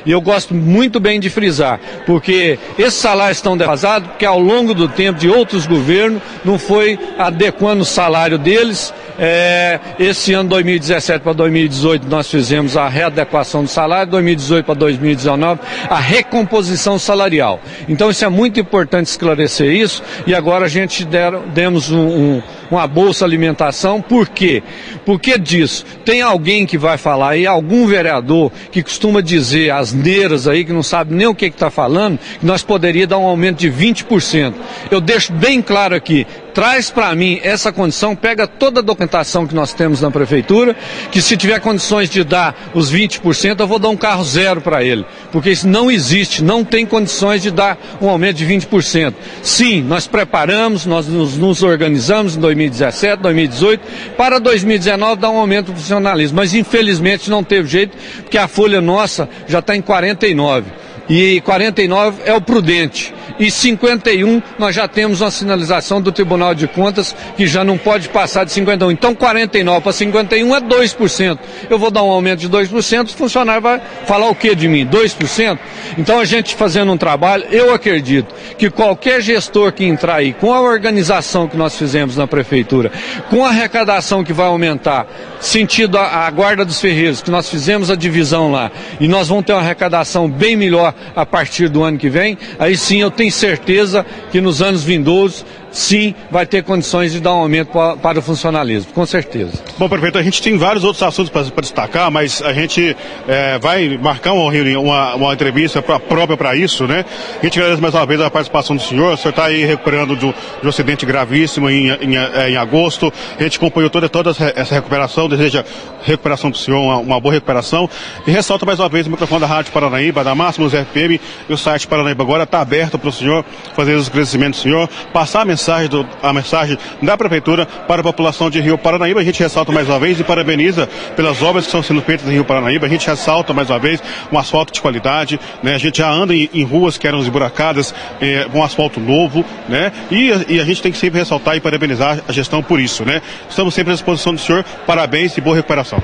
E 0.05 0.11
eu 0.11 0.19
gosto 0.19 0.53
muito 0.53 0.99
bem 0.99 1.17
de 1.17 1.29
frisar, 1.29 1.79
porque 2.05 2.59
esses 2.77 2.99
salários 2.99 3.37
estão 3.37 3.55
defasados, 3.55 4.09
porque 4.09 4.25
ao 4.25 4.37
longo 4.37 4.73
do 4.73 4.87
tempo 4.89 5.17
de 5.17 5.29
outros 5.29 5.65
governos 5.65 6.21
não 6.43 6.59
foi 6.59 6.99
adequando 7.17 7.83
o 7.83 7.85
salário 7.85 8.37
deles 8.37 8.93
é, 9.17 9.79
esse 9.99 10.33
ano 10.33 10.49
2017 10.49 11.23
para 11.23 11.33
2018 11.33 12.07
nós 12.07 12.29
fizemos 12.29 12.75
a 12.75 12.87
readequação 12.87 13.63
do 13.63 13.69
salário, 13.69 14.11
2018 14.11 14.65
para 14.65 14.75
2019 14.75 15.61
a 15.89 15.99
recomposição 15.99 16.97
salarial. 16.97 17.59
Então 17.87 18.09
isso 18.09 18.25
é 18.25 18.29
muito 18.29 18.59
importante 18.59 19.07
esclarecer 19.07 19.71
isso 19.71 20.01
e 20.25 20.33
agora 20.33 20.65
a 20.65 20.69
gente 20.69 21.05
deram, 21.05 21.43
demos 21.49 21.91
um, 21.91 21.99
um, 21.99 22.43
uma 22.71 22.87
bolsa 22.87 23.25
alimentação, 23.25 24.01
por 24.01 24.27
quê? 24.29 24.63
Porque 25.05 25.37
disso, 25.37 25.85
tem 26.03 26.21
alguém 26.21 26.65
que 26.65 26.77
vai 26.77 26.97
falar 26.97 27.31
aí, 27.31 27.45
algum 27.45 27.85
vereador 27.85 28.51
que 28.71 28.81
costuma 28.81 29.21
dizer 29.21 29.71
as 29.71 29.93
neiras 29.93 30.47
aí, 30.47 30.65
que 30.65 30.73
não 30.73 30.83
sabe 30.83 31.13
nem 31.13 31.27
o 31.27 31.35
que 31.35 31.45
está 31.45 31.69
falando, 31.69 32.19
que 32.39 32.45
nós 32.45 32.63
poderíamos 32.63 33.09
dar 33.09 33.17
um 33.17 33.27
aumento 33.27 33.59
de 33.59 33.69
20%. 33.71 34.53
Eu 34.89 34.99
deixo 34.99 35.33
bem 35.33 35.61
claro 35.61 35.95
aqui, 35.95 36.25
traz 36.53 36.89
para 36.89 37.13
mim 37.15 37.39
essa 37.43 37.71
condição, 37.71 38.15
pega 38.15 38.47
toda 38.47 38.79
a 38.79 38.83
documentação 38.83 39.47
que 39.47 39.55
nós 39.55 39.73
temos 39.73 40.01
na 40.01 40.11
prefeitura, 40.11 40.75
que 41.11 41.21
se 41.21 41.35
tiver 41.35 41.59
condições 41.59 42.09
de 42.09 42.23
dar 42.23 42.71
os 42.73 42.91
20%, 42.93 43.59
eu 43.59 43.67
vou 43.67 43.79
dar 43.79 43.89
um 43.89 43.97
carro 43.97 44.23
zero 44.23 44.61
para 44.61 44.83
ele, 44.83 45.05
porque 45.31 45.49
isso 45.49 45.67
não 45.67 45.89
existe, 45.89 46.43
não 46.43 46.63
tem 46.63 46.85
condições 46.85 47.41
de 47.41 47.51
dar 47.51 47.77
um 48.01 48.09
aumento 48.09 48.37
de 48.37 48.45
20%. 48.45 49.13
Sim, 49.41 49.81
nós 49.81 50.07
preparamos, 50.07 50.85
nós 50.85 51.07
nos, 51.07 51.37
nos 51.37 51.63
organizamos 51.63 52.35
em 52.35 52.39
2017, 52.39 53.21
2018, 53.21 53.81
para 54.15 54.39
2019 54.39 55.21
dar 55.21 55.29
um 55.29 55.37
aumento 55.37 55.71
do 55.71 55.77
funcionalismo, 55.77 56.37
mas 56.37 56.53
infelizmente 56.53 57.29
não 57.29 57.43
teve 57.43 57.67
jeito, 57.67 57.97
porque 58.21 58.37
a 58.37 58.47
folha 58.47 58.81
nossa 58.81 59.27
já 59.47 59.59
está 59.59 59.75
em 59.75 59.81
49. 59.81 60.82
E 61.09 61.41
49 61.41 62.21
é 62.25 62.33
o 62.33 62.41
prudente. 62.41 63.13
E 63.39 63.49
51 63.49 64.41
nós 64.59 64.75
já 64.75 64.87
temos 64.87 65.21
uma 65.21 65.31
sinalização 65.31 66.01
do 66.01 66.11
Tribunal 66.11 66.53
de 66.53 66.67
Contas 66.67 67.15
que 67.35 67.47
já 67.47 67.63
não 67.63 67.77
pode 67.77 68.09
passar 68.09 68.43
de 68.43 68.51
51. 68.51 68.91
Então 68.91 69.15
49 69.15 69.81
para 69.81 69.91
51 69.91 70.55
é 70.55 70.61
2%. 70.61 71.39
Eu 71.69 71.79
vou 71.79 71.89
dar 71.89 72.03
um 72.03 72.11
aumento 72.11 72.39
de 72.39 72.49
2%, 72.49 73.05
o 73.05 73.17
funcionário 73.17 73.61
vai 73.61 73.81
falar 74.05 74.29
o 74.29 74.35
que 74.35 74.53
de 74.53 74.67
mim? 74.67 74.85
2%? 74.85 75.57
Então 75.97 76.19
a 76.19 76.25
gente 76.25 76.55
fazendo 76.55 76.91
um 76.91 76.97
trabalho, 76.97 77.45
eu 77.51 77.73
acredito 77.73 78.33
que 78.57 78.69
qualquer 78.69 79.21
gestor 79.21 79.71
que 79.71 79.83
entrar 79.83 80.15
aí, 80.15 80.33
com 80.33 80.53
a 80.53 80.61
organização 80.61 81.47
que 81.47 81.57
nós 81.57 81.75
fizemos 81.75 82.15
na 82.15 82.27
prefeitura, 82.27 82.91
com 83.29 83.43
a 83.45 83.49
arrecadação 83.49 84.23
que 84.23 84.33
vai 84.33 84.47
aumentar, 84.47 85.07
sentido 85.39 85.97
a, 85.97 86.25
a 86.27 86.31
guarda 86.31 86.63
dos 86.63 86.79
ferreiros, 86.79 87.21
que 87.21 87.31
nós 87.31 87.49
fizemos 87.49 87.89
a 87.89 87.95
divisão 87.95 88.51
lá, 88.51 88.71
e 88.99 89.07
nós 89.07 89.27
vamos 89.27 89.45
ter 89.45 89.53
uma 89.53 89.61
arrecadação 89.61 90.29
bem 90.29 90.55
melhor 90.55 90.92
a 91.15 91.25
partir 91.25 91.69
do 91.69 91.83
ano 91.83 91.97
que 91.97 92.09
vem, 92.09 92.37
aí 92.59 92.77
sim 92.77 93.01
eu 93.01 93.11
tenho 93.11 93.31
certeza 93.31 94.05
que 94.31 94.41
nos 94.41 94.61
anos 94.61 94.83
vindouros 94.83 95.45
sim 95.73 96.15
vai 96.31 96.45
ter 96.45 96.63
condições 96.63 97.11
de 97.11 97.19
dar 97.19 97.33
um 97.33 97.39
aumento 97.39 97.71
para, 97.71 97.97
para 97.97 98.19
o 98.19 98.21
funcionalismo, 98.21 98.93
com 98.93 99.05
certeza. 99.05 99.61
Bom, 99.77 99.89
prefeito, 99.89 100.17
a 100.17 100.23
gente 100.23 100.41
tem 100.41 100.57
vários 100.57 100.83
outros 100.83 101.03
assuntos 101.03 101.29
para 101.29 101.61
destacar, 101.61 102.09
mas 102.09 102.41
a 102.41 102.53
gente 102.53 102.95
é, 103.27 103.57
vai 103.59 103.97
marcar 103.97 104.33
uma 104.33 104.53
uma, 104.79 105.15
uma 105.15 105.33
entrevista 105.33 105.81
própria 105.81 106.37
para 106.37 106.55
isso, 106.55 106.85
né? 106.85 107.03
A 107.41 107.45
gente 107.45 107.57
agradece 107.57 107.81
mais 107.81 107.95
uma 107.95 108.05
vez 108.05 108.21
a 108.21 108.29
participação 108.29 108.75
do 108.75 108.81
senhor. 108.81 109.13
O 109.13 109.17
senhor 109.17 109.31
está 109.31 109.45
aí 109.45 109.65
recuperando 109.65 110.15
de, 110.15 110.25
um 110.25 110.69
acidente 110.69 111.05
gravíssimo 111.05 111.69
em, 111.69 111.89
em, 111.89 112.17
é, 112.17 112.51
em, 112.51 112.55
agosto. 112.55 113.11
A 113.39 113.43
gente 113.43 113.57
acompanhou 113.57 113.89
toda, 113.89 114.07
toda 114.07 114.29
essa 114.29 114.75
recuperação, 114.75 115.27
deseja 115.27 115.65
recuperação 116.03 116.51
do 116.51 116.57
senhor, 116.57 116.79
uma, 116.79 116.97
uma, 116.97 117.19
boa 117.19 117.33
recuperação. 117.33 117.89
E 118.27 118.31
ressalta 118.31 118.65
mais 118.65 118.79
uma 118.79 118.89
vez 118.89 119.07
o 119.07 119.09
microfone 119.09 119.41
da 119.41 119.47
Rádio 119.47 119.71
Paranaíba, 119.71 120.23
da 120.23 120.35
Máximos 120.35 120.71
FM, 120.73 121.19
e 121.49 121.53
o 121.53 121.57
site 121.57 121.87
Paranaíba 121.87 122.23
agora 122.23 122.43
está 122.43 122.61
aberto 122.61 122.99
para 122.99 123.09
o 123.09 123.11
senhor 123.11 123.43
fazer 123.75 123.95
os 123.95 124.07
agradecimentos 124.07 124.59
do 124.59 124.63
senhor, 124.63 124.87
passar 125.11 125.41
a 125.41 125.45
mensagem 125.45 125.62
mensagem, 125.63 125.89
do, 125.89 126.05
a 126.21 126.33
mensagem 126.33 126.77
da 127.01 127.17
Prefeitura 127.17 127.65
para 127.65 128.01
a 128.01 128.03
população 128.03 128.49
de 128.49 128.59
Rio 128.59 128.77
Paranaíba. 128.77 129.21
A 129.21 129.23
gente 129.23 129.41
ressalta 129.41 129.71
mais 129.71 129.87
uma 129.87 129.97
vez 129.97 130.19
e 130.19 130.23
parabeniza 130.23 130.87
pelas 131.15 131.41
obras 131.41 131.63
que 131.63 131.69
estão 131.69 131.81
sendo 131.81 132.01
feitas 132.01 132.27
em 132.27 132.33
Rio 132.33 132.43
Paranaíba. 132.43 132.85
A 132.85 132.89
gente 132.89 133.07
ressalta 133.07 133.53
mais 133.53 133.69
uma 133.69 133.79
vez 133.79 134.03
um 134.31 134.37
asfalto 134.37 134.73
de 134.73 134.81
qualidade, 134.81 135.39
né? 135.61 135.73
A 135.73 135.77
gente 135.77 135.99
já 135.99 136.09
anda 136.09 136.35
em, 136.35 136.49
em 136.53 136.63
ruas 136.63 136.97
que 136.97 137.07
eram 137.07 137.19
esburacadas, 137.19 137.95
eh, 138.21 138.45
um 138.53 138.61
asfalto 138.61 138.99
novo, 138.99 139.45
né? 139.69 139.91
E, 140.11 140.31
e, 140.49 140.59
a 140.59 140.65
gente 140.65 140.81
tem 140.81 140.91
que 140.91 140.97
sempre 140.97 141.19
ressaltar 141.19 141.55
e 141.55 141.61
parabenizar 141.61 142.19
a 142.27 142.31
gestão 142.33 142.61
por 142.61 142.79
isso, 142.79 143.05
né? 143.05 143.21
Estamos 143.49 143.73
sempre 143.73 143.91
à 143.91 143.95
disposição 143.95 144.33
do 144.33 144.41
senhor. 144.41 144.65
Parabéns 144.85 145.37
e 145.37 145.41
boa 145.41 145.55
recuperação. 145.55 146.01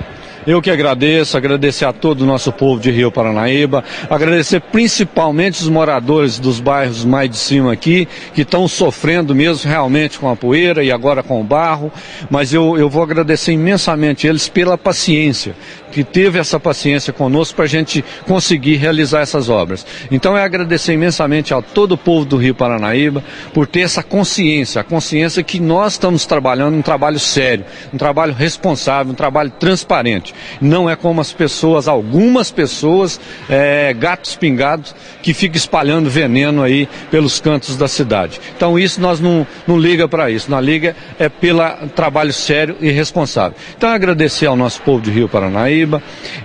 Eu 0.50 0.64
que 0.64 0.72
agradeço, 0.72 1.38
agradecer 1.38 1.86
a 1.86 1.94
todo 1.94 2.22
o 2.22 2.26
nosso 2.26 2.52
povo 2.52 2.82
de 2.82 2.90
Rio 2.90 3.12
Paranaíba, 3.12 3.84
agradecer 4.10 4.60
principalmente 4.60 5.62
os 5.62 5.70
moradores 5.70 6.40
dos 6.40 6.60
bairros 6.60 7.06
mais 7.06 7.30
de 7.30 7.38
cima 7.38 7.72
aqui, 7.72 8.08
que 8.34 8.42
estão 8.42 8.68
sofrendo 8.68 9.36
mesmo 9.36 9.70
realmente 9.70 10.18
com 10.18 10.28
a 10.28 10.36
poeira 10.36 10.84
e 10.84 10.92
agora 10.92 11.22
com 11.22 11.40
o 11.40 11.44
barro, 11.44 11.94
mas 12.32 12.52
eu, 12.52 12.76
eu 12.80 12.90
vou 12.90 13.04
agradecer 13.04 13.52
imensamente 13.52 14.26
eles 14.26 14.50
pela 14.50 14.76
paciência, 14.76 15.56
que 15.92 16.04
teve 16.04 16.40
essa 16.40 16.60
paciência 16.60 17.12
conosco 17.12 17.56
para 17.56 17.66
a 17.66 17.68
gente 17.68 18.04
conseguir 18.28 18.76
realizar 18.76 19.22
essas 19.22 19.50
obras. 19.50 19.86
Então 20.12 20.38
é 20.38 20.44
agradecer 20.44 20.94
imensamente 20.94 21.54
a 21.54 21.62
todo 21.62 21.94
o 21.94 21.98
povo 21.98 22.26
do 22.26 22.38
Rio 22.38 22.56
Paranaíba 22.56 23.24
por 23.54 23.68
ter 23.68 23.82
essa 23.82 24.04
consciência, 24.04 24.82
a 24.82 24.84
consciência 24.84 25.44
que 25.44 25.60
nós 25.60 25.94
estamos 25.94 26.26
trabalhando 26.26 26.76
um 26.76 26.82
trabalho 26.82 27.20
sério, 27.20 27.66
um 27.94 27.98
trabalho 27.98 28.34
responsável, 28.34 29.12
um 29.12 29.16
trabalho 29.16 29.52
transparente. 29.52 30.34
Não 30.62 30.90
é 30.90 30.96
como 30.96 31.22
as 31.22 31.34
pessoas, 31.34 31.88
algumas 31.88 32.52
pessoas, 32.52 33.20
é, 33.50 33.94
gatos 33.94 34.36
pingados, 34.36 34.96
que 35.22 35.34
ficam 35.34 35.58
espalhando 35.58 36.10
veneno 36.10 36.64
aí 36.64 36.88
pelos 37.10 37.40
cantos 37.40 37.76
da 37.76 37.88
cidade. 37.88 38.40
Então 38.56 38.78
isso 38.78 39.02
nós 39.02 39.20
não, 39.20 39.46
não 39.68 39.78
liga 39.78 40.08
para 40.08 40.30
isso, 40.30 40.50
na 40.52 40.62
liga 40.62 40.96
é 41.18 41.28
pelo 41.30 41.60
trabalho 41.96 42.32
sério 42.32 42.76
e 42.80 42.92
responsável. 42.92 43.58
Então 43.78 43.90
agradecer 43.90 44.46
ao 44.46 44.56
nosso 44.56 44.82
povo 44.82 45.02
de 45.02 45.12
Rio 45.12 45.28
Paranaíba 45.28 45.79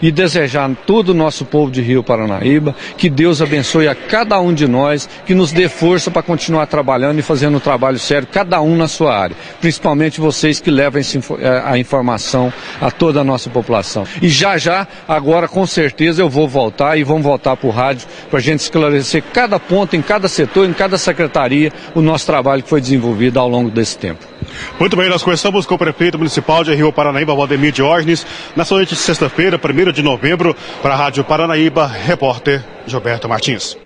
e 0.00 0.10
desejar 0.10 0.70
todo 0.86 1.10
o 1.10 1.14
nosso 1.14 1.44
povo 1.44 1.70
de 1.70 1.80
Rio 1.80 2.02
Paranaíba 2.02 2.74
que 2.96 3.08
Deus 3.08 3.40
abençoe 3.40 3.88
a 3.88 3.94
cada 3.94 4.40
um 4.40 4.52
de 4.52 4.66
nós, 4.68 5.08
que 5.26 5.34
nos 5.34 5.52
dê 5.52 5.68
força 5.68 6.10
para 6.10 6.22
continuar 6.22 6.66
trabalhando 6.66 7.18
e 7.18 7.22
fazendo 7.22 7.56
um 7.56 7.60
trabalho 7.60 7.98
sério, 7.98 8.28
cada 8.30 8.60
um 8.60 8.76
na 8.76 8.88
sua 8.88 9.16
área, 9.16 9.36
principalmente 9.60 10.20
vocês 10.20 10.60
que 10.60 10.70
levam 10.70 11.00
é, 11.00 11.62
a 11.64 11.78
informação 11.78 12.52
a 12.80 12.90
toda 12.90 13.20
a 13.20 13.24
nossa 13.24 13.50
população. 13.50 14.04
E 14.22 14.28
já 14.28 14.56
já, 14.56 14.86
agora 15.08 15.48
com 15.48 15.66
certeza 15.66 16.22
eu 16.22 16.28
vou 16.28 16.48
voltar 16.48 16.96
e 16.98 17.04
vamos 17.04 17.22
voltar 17.22 17.56
para 17.56 17.68
o 17.68 17.72
rádio 17.72 18.06
para 18.30 18.38
a 18.38 18.42
gente 18.42 18.60
esclarecer 18.60 19.22
cada 19.32 19.58
ponto, 19.58 19.96
em 19.96 20.02
cada 20.02 20.28
setor, 20.28 20.68
em 20.68 20.72
cada 20.72 20.98
secretaria, 20.98 21.72
o 21.94 22.00
nosso 22.00 22.26
trabalho 22.26 22.62
que 22.62 22.68
foi 22.68 22.80
desenvolvido 22.80 23.38
ao 23.38 23.48
longo 23.48 23.70
desse 23.70 23.98
tempo. 23.98 24.33
Muito 24.78 24.96
bem, 24.96 25.08
nós 25.08 25.22
conversamos 25.22 25.66
com 25.66 25.74
o 25.74 25.78
prefeito 25.78 26.18
municipal 26.18 26.64
de 26.64 26.74
Rio 26.74 26.92
Paranaíba, 26.92 27.34
Valdemir 27.34 27.72
Diógenes, 27.72 28.26
nessa 28.56 28.74
noite 28.74 28.90
de 28.90 28.96
sexta-feira, 28.96 29.58
1 29.58 29.92
de 29.92 30.02
novembro, 30.02 30.56
para 30.82 30.94
a 30.94 30.96
Rádio 30.96 31.24
Paranaíba, 31.24 31.86
repórter 31.86 32.64
Gilberto 32.86 33.28
Martins. 33.28 33.76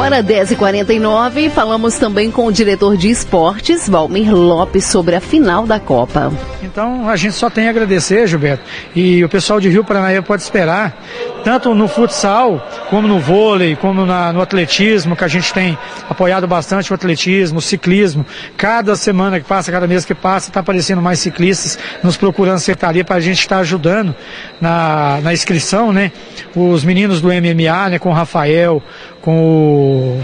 Agora 0.00 0.24
10h49, 0.24 1.50
falamos 1.50 1.98
também 1.98 2.30
com 2.30 2.46
o 2.46 2.50
diretor 2.50 2.96
de 2.96 3.10
esportes, 3.10 3.86
Valmir 3.86 4.34
Lopes, 4.34 4.86
sobre 4.86 5.14
a 5.14 5.20
final 5.20 5.66
da 5.66 5.78
Copa. 5.78 6.32
Então 6.62 7.06
a 7.06 7.16
gente 7.16 7.34
só 7.34 7.50
tem 7.50 7.66
a 7.66 7.70
agradecer, 7.70 8.26
Gilberto. 8.26 8.64
E 8.96 9.22
o 9.22 9.28
pessoal 9.28 9.60
de 9.60 9.68
Rio 9.68 9.84
Paranaíba 9.84 10.22
pode 10.22 10.40
esperar, 10.40 10.96
tanto 11.44 11.74
no 11.74 11.86
futsal, 11.86 12.66
como 12.88 13.06
no 13.06 13.18
vôlei, 13.20 13.76
como 13.76 14.06
na, 14.06 14.32
no 14.32 14.40
atletismo, 14.40 15.14
que 15.14 15.22
a 15.22 15.28
gente 15.28 15.52
tem 15.52 15.76
apoiado 16.08 16.46
bastante 16.48 16.90
o 16.90 16.94
atletismo, 16.94 17.58
o 17.58 17.62
ciclismo. 17.62 18.24
Cada 18.56 18.96
semana 18.96 19.38
que 19.38 19.46
passa, 19.46 19.70
cada 19.70 19.86
mês 19.86 20.06
que 20.06 20.14
passa, 20.14 20.48
está 20.48 20.60
aparecendo 20.60 21.02
mais 21.02 21.18
ciclistas 21.18 21.78
nos 22.02 22.16
procurando 22.16 22.58
secretaria 22.58 23.04
para 23.04 23.16
a 23.16 23.20
gente 23.20 23.40
estar 23.40 23.56
tá 23.56 23.60
ajudando 23.60 24.14
na, 24.58 25.20
na 25.22 25.34
inscrição, 25.34 25.92
né? 25.92 26.10
Os 26.56 26.84
meninos 26.84 27.20
do 27.20 27.28
MMA, 27.28 27.90
né? 27.90 27.98
Com 27.98 28.08
o 28.08 28.14
Rafael, 28.14 28.82
com 29.20 30.22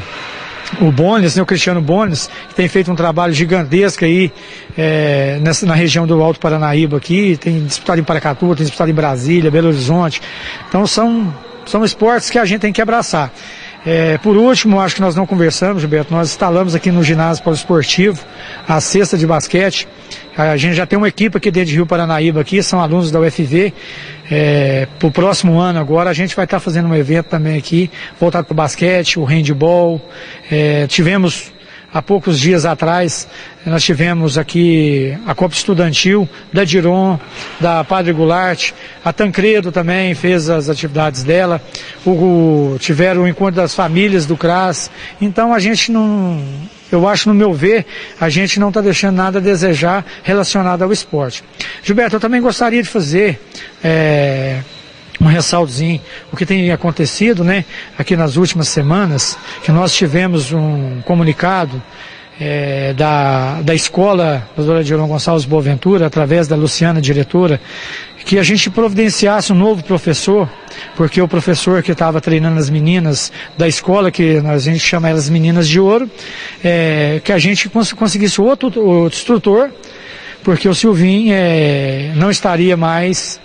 o, 0.80 0.86
o 0.86 0.92
Bones, 0.92 1.36
né, 1.36 1.42
o 1.42 1.46
Cristiano 1.46 1.80
Bones, 1.80 2.28
que 2.48 2.54
tem 2.54 2.68
feito 2.68 2.90
um 2.90 2.94
trabalho 2.94 3.32
gigantesco 3.32 4.04
aí 4.04 4.32
é, 4.76 5.38
nessa, 5.40 5.66
na 5.66 5.74
região 5.74 6.06
do 6.06 6.20
Alto 6.22 6.40
Paranaíba 6.40 6.96
aqui, 6.96 7.36
tem 7.36 7.64
disputado 7.64 8.00
em 8.00 8.04
Paracatu, 8.04 8.54
tem 8.54 8.64
disputado 8.64 8.90
em 8.90 8.94
Brasília, 8.94 9.50
Belo 9.50 9.68
Horizonte. 9.68 10.20
Então 10.68 10.86
são, 10.86 11.32
são 11.64 11.84
esportes 11.84 12.30
que 12.30 12.38
a 12.38 12.44
gente 12.44 12.60
tem 12.60 12.72
que 12.72 12.82
abraçar. 12.82 13.32
É, 13.88 14.18
por 14.18 14.36
último, 14.36 14.80
acho 14.80 14.96
que 14.96 15.00
nós 15.00 15.14
não 15.14 15.24
conversamos, 15.24 15.80
Gilberto, 15.80 16.12
nós 16.12 16.30
instalamos 16.30 16.74
aqui 16.74 16.90
no 16.90 17.04
ginásio 17.04 17.44
poliesportivo 17.44 18.18
a 18.66 18.80
cesta 18.80 19.16
de 19.16 19.24
basquete. 19.24 19.86
A 20.36 20.56
gente 20.56 20.74
já 20.74 20.84
tem 20.84 20.98
uma 20.98 21.06
equipe 21.06 21.36
aqui 21.36 21.52
dentro 21.52 21.68
de 21.68 21.76
Rio 21.76 21.86
Paranaíba 21.86 22.40
aqui, 22.40 22.60
são 22.64 22.80
alunos 22.80 23.12
da 23.12 23.20
UFV. 23.20 23.72
É, 24.30 24.88
para 24.99 25.09
o 25.09 25.12
próximo 25.12 25.59
ano 25.59 25.78
agora 25.78 26.11
a 26.11 26.12
gente 26.12 26.35
vai 26.35 26.45
estar 26.45 26.56
tá 26.56 26.61
fazendo 26.61 26.88
um 26.88 26.95
evento 26.95 27.26
também 27.26 27.56
aqui, 27.56 27.90
voltado 28.18 28.47
para 28.47 28.52
o 28.52 28.56
basquete, 28.56 29.18
o 29.18 29.25
handball. 29.25 30.00
É, 30.50 30.87
tivemos 30.87 31.52
há 31.92 32.02
poucos 32.02 32.38
dias 32.38 32.66
atrás, 32.66 33.26
nós 33.64 33.83
tivemos 33.83 34.37
aqui 34.37 35.16
a 35.26 35.35
Copa 35.35 35.54
Estudantil 35.54 36.28
da 36.52 36.64
Diron, 36.64 37.18
da 37.61 37.85
Padre 37.85 38.12
Goulart, 38.12 38.73
a 39.04 39.12
Tancredo 39.12 39.73
também 39.73 40.14
fez 40.14 40.50
as 40.50 40.68
atividades 40.68 41.25
dela, 41.25 41.62
o, 42.04 42.76
tiveram 42.78 43.23
o 43.23 43.28
encontro 43.28 43.56
das 43.56 43.75
famílias 43.75 44.26
do 44.26 44.37
CRAS. 44.37 44.90
Então 45.21 45.54
a 45.54 45.59
gente 45.59 45.90
não, 45.90 46.42
eu 46.90 47.09
acho, 47.09 47.28
no 47.28 47.35
meu 47.35 47.52
ver, 47.52 47.85
a 48.21 48.28
gente 48.28 48.61
não 48.61 48.69
está 48.69 48.81
deixando 48.81 49.16
nada 49.16 49.38
a 49.38 49.43
desejar 49.43 50.05
relacionado 50.23 50.83
ao 50.83 50.93
esporte. 50.93 51.43
Gilberto, 51.83 52.16
eu 52.16 52.21
também 52.21 52.40
gostaria 52.40 52.83
de 52.83 52.88
fazer. 52.88 53.40
É, 53.83 54.61
um 55.19 55.25
ressaltozinho, 55.26 56.00
o 56.31 56.37
que 56.37 56.45
tem 56.45 56.71
acontecido, 56.71 57.43
né, 57.43 57.64
aqui 57.99 58.14
nas 58.14 58.37
últimas 58.37 58.69
semanas, 58.69 59.38
que 59.62 59.73
nós 59.73 59.95
tivemos 59.95 60.52
um 60.52 61.00
comunicado 61.07 61.83
é, 62.40 62.93
da, 62.93 63.62
da 63.62 63.75
escola 63.75 64.49
doutora 64.57 64.85
Dilma 64.85 65.07
Gonçalves 65.07 65.45
Boaventura, 65.45 66.07
através 66.07 66.47
da 66.47 66.57
Luciana, 66.57 67.00
diretora, 67.00 67.61
que 68.25 68.38
a 68.38 68.43
gente 68.43 68.69
providenciasse 68.69 69.52
um 69.52 69.57
novo 69.57 69.85
professor, 69.85 70.50
porque 70.97 71.21
o 71.23 71.28
professor 71.28 71.83
que 71.83 71.93
estava 71.93 72.21
treinando 72.21 72.59
as 72.59 72.69
meninas 72.69 73.33
da 73.57 73.69
escola, 73.69 74.11
que 74.11 74.38
a 74.38 74.59
gente 74.59 74.81
chama 74.81 75.09
elas 75.09 75.31
meninas 75.31 75.69
de 75.69 75.78
ouro, 75.78 76.11
é, 76.62 77.21
que 77.25 77.33
a 77.33 77.38
gente 77.38 77.69
cons 77.69 77.93
conseguisse 77.93 78.40
outro, 78.40 78.66
outro 78.85 79.16
instrutor, 79.16 79.71
porque 80.43 80.69
o 80.69 80.75
Silvinho 80.75 81.33
é, 81.33 82.12
não 82.16 82.31
estaria 82.31 82.76
mais 82.76 83.40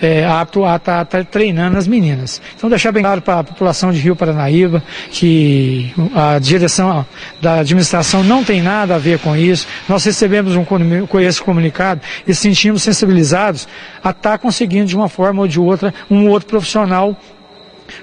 é, 0.00 0.24
apto 0.24 0.64
a 0.64 0.76
estar 0.76 1.04
tá, 1.04 1.18
tá 1.18 1.24
treinando 1.24 1.76
as 1.76 1.86
meninas. 1.86 2.40
Então 2.56 2.68
deixar 2.68 2.92
bem 2.92 3.02
claro 3.02 3.22
para 3.22 3.40
a 3.40 3.44
população 3.44 3.92
de 3.92 3.98
Rio 3.98 4.16
Paranaíba 4.16 4.82
que 5.10 5.92
a 6.14 6.38
direção 6.38 7.06
da 7.40 7.60
administração 7.60 8.22
não 8.22 8.44
tem 8.44 8.62
nada 8.62 8.94
a 8.94 8.98
ver 8.98 9.18
com 9.18 9.36
isso. 9.36 9.66
Nós 9.88 10.04
recebemos 10.04 10.54
um 10.56 10.64
com 10.64 11.20
esse 11.20 11.40
comunicado 11.40 12.00
e 12.26 12.34
sentimos 12.34 12.82
sensibilizados 12.82 13.68
a 14.02 14.10
estar 14.10 14.32
tá 14.32 14.38
conseguindo 14.38 14.86
de 14.86 14.96
uma 14.96 15.08
forma 15.08 15.42
ou 15.42 15.48
de 15.48 15.60
outra 15.60 15.94
um 16.10 16.28
outro 16.28 16.48
profissional 16.48 17.16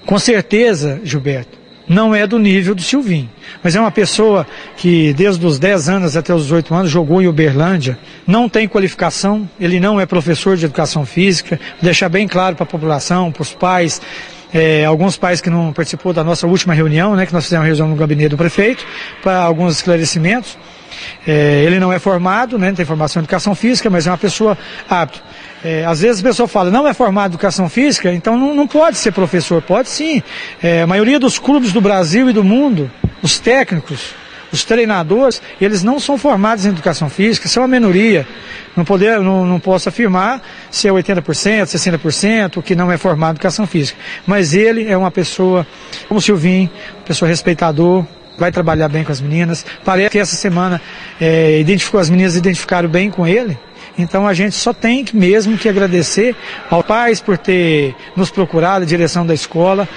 Com 0.05 0.19
certeza, 0.19 1.01
Gilberto, 1.03 1.57
não 1.87 2.13
é 2.15 2.25
do 2.25 2.39
nível 2.39 2.73
do 2.73 2.81
Silvinho. 2.81 3.29
Mas 3.61 3.75
é 3.75 3.79
uma 3.79 3.91
pessoa 3.91 4.45
que 4.77 5.13
desde 5.13 5.45
os 5.45 5.59
10 5.59 5.89
anos 5.89 6.17
até 6.17 6.33
os 6.33 6.43
18 6.43 6.73
anos 6.73 6.91
jogou 6.91 7.21
em 7.21 7.27
Uberlândia, 7.27 7.97
não 8.25 8.47
tem 8.47 8.67
qualificação, 8.67 9.49
ele 9.59 9.79
não 9.79 9.99
é 9.99 10.05
professor 10.05 10.55
de 10.57 10.65
educação 10.65 11.05
física, 11.05 11.59
deixar 11.81 12.09
bem 12.09 12.27
claro 12.27 12.55
para 12.55 12.63
a 12.63 12.67
população, 12.67 13.31
para 13.31 13.41
os 13.41 13.53
pais, 13.53 14.01
é, 14.53 14.85
alguns 14.85 15.17
pais 15.17 15.41
que 15.41 15.49
não 15.49 15.73
participou 15.73 16.13
da 16.13 16.23
nossa 16.23 16.45
última 16.45 16.73
reunião, 16.73 17.15
né, 17.15 17.25
que 17.25 17.33
nós 17.33 17.43
fizemos 17.43 17.63
uma 17.63 17.67
reunião 17.67 17.87
no 17.89 17.95
gabinete 17.95 18.29
do 18.29 18.37
prefeito, 18.37 18.85
para 19.21 19.39
alguns 19.39 19.77
esclarecimentos. 19.77 20.57
É, 21.27 21.63
ele 21.65 21.79
não 21.79 21.91
é 21.91 21.99
formado, 21.99 22.57
né, 22.59 22.67
não 22.67 22.75
tem 22.75 22.85
formação 22.85 23.19
em 23.19 23.23
educação 23.23 23.55
física, 23.55 23.89
mas 23.89 24.05
é 24.05 24.11
uma 24.11 24.17
pessoa 24.17 24.57
apta. 24.87 25.19
É, 25.63 25.85
às 25.85 26.01
vezes 26.01 26.21
a 26.21 26.27
pessoa 26.27 26.47
fala, 26.47 26.69
não 26.69 26.87
é 26.87 26.93
formado 26.93 27.31
em 27.31 27.33
educação 27.35 27.69
física, 27.69 28.11
então 28.13 28.37
não, 28.37 28.53
não 28.53 28.67
pode 28.67 28.97
ser 28.97 29.11
professor. 29.11 29.61
Pode 29.61 29.89
sim. 29.89 30.21
É, 30.61 30.81
a 30.81 30.87
maioria 30.87 31.19
dos 31.19 31.39
clubes 31.39 31.71
do 31.71 31.79
Brasil 31.79 32.29
e 32.29 32.33
do 32.33 32.43
mundo, 32.43 32.91
os 33.21 33.39
técnicos, 33.39 34.13
os 34.51 34.63
treinadores, 34.63 35.41
eles 35.59 35.81
não 35.81 35.99
são 35.99 36.17
formados 36.17 36.65
em 36.65 36.69
educação 36.69 37.09
física, 37.09 37.47
são 37.47 37.63
a 37.63 37.67
minoria. 37.67 38.27
Não, 38.75 38.83
poder, 38.85 39.19
não, 39.19 39.45
não 39.45 39.59
posso 39.59 39.89
afirmar 39.89 40.41
se 40.69 40.87
é 40.87 40.91
80%, 40.91 41.63
60% 41.63 42.61
que 42.61 42.75
não 42.75 42.91
é 42.91 42.97
formado 42.97 43.31
em 43.31 43.37
educação 43.37 43.65
física. 43.65 43.97
Mas 44.27 44.53
ele 44.53 44.87
é 44.87 44.97
uma 44.97 45.09
pessoa, 45.09 45.65
como 46.07 46.19
o 46.19 46.21
Silvinho, 46.21 46.69
pessoa 47.05 47.27
respeitador, 47.27 48.05
vai 48.37 48.51
trabalhar 48.51 48.89
bem 48.89 49.03
com 49.03 49.11
as 49.11 49.21
meninas. 49.21 49.65
Parece 49.83 50.11
que 50.11 50.19
essa 50.19 50.35
semana 50.35 50.81
é, 51.19 51.59
identificou 51.59 51.99
as 51.99 52.09
meninas 52.09 52.35
identificaram 52.35 52.89
bem 52.89 53.09
com 53.09 53.25
ele. 53.25 53.57
Então 53.97 54.27
a 54.27 54.33
gente 54.33 54.55
só 54.55 54.73
tem 54.73 55.05
mesmo 55.13 55.57
que 55.57 55.69
agradecer 55.69 56.35
ao 56.69 56.83
pais 56.83 57.21
por 57.21 57.37
ter 57.37 57.95
nos 58.15 58.31
procurado, 58.31 58.83
a 58.83 58.87
direção 58.87 59.25
da 59.25 59.33
escola 59.33 59.87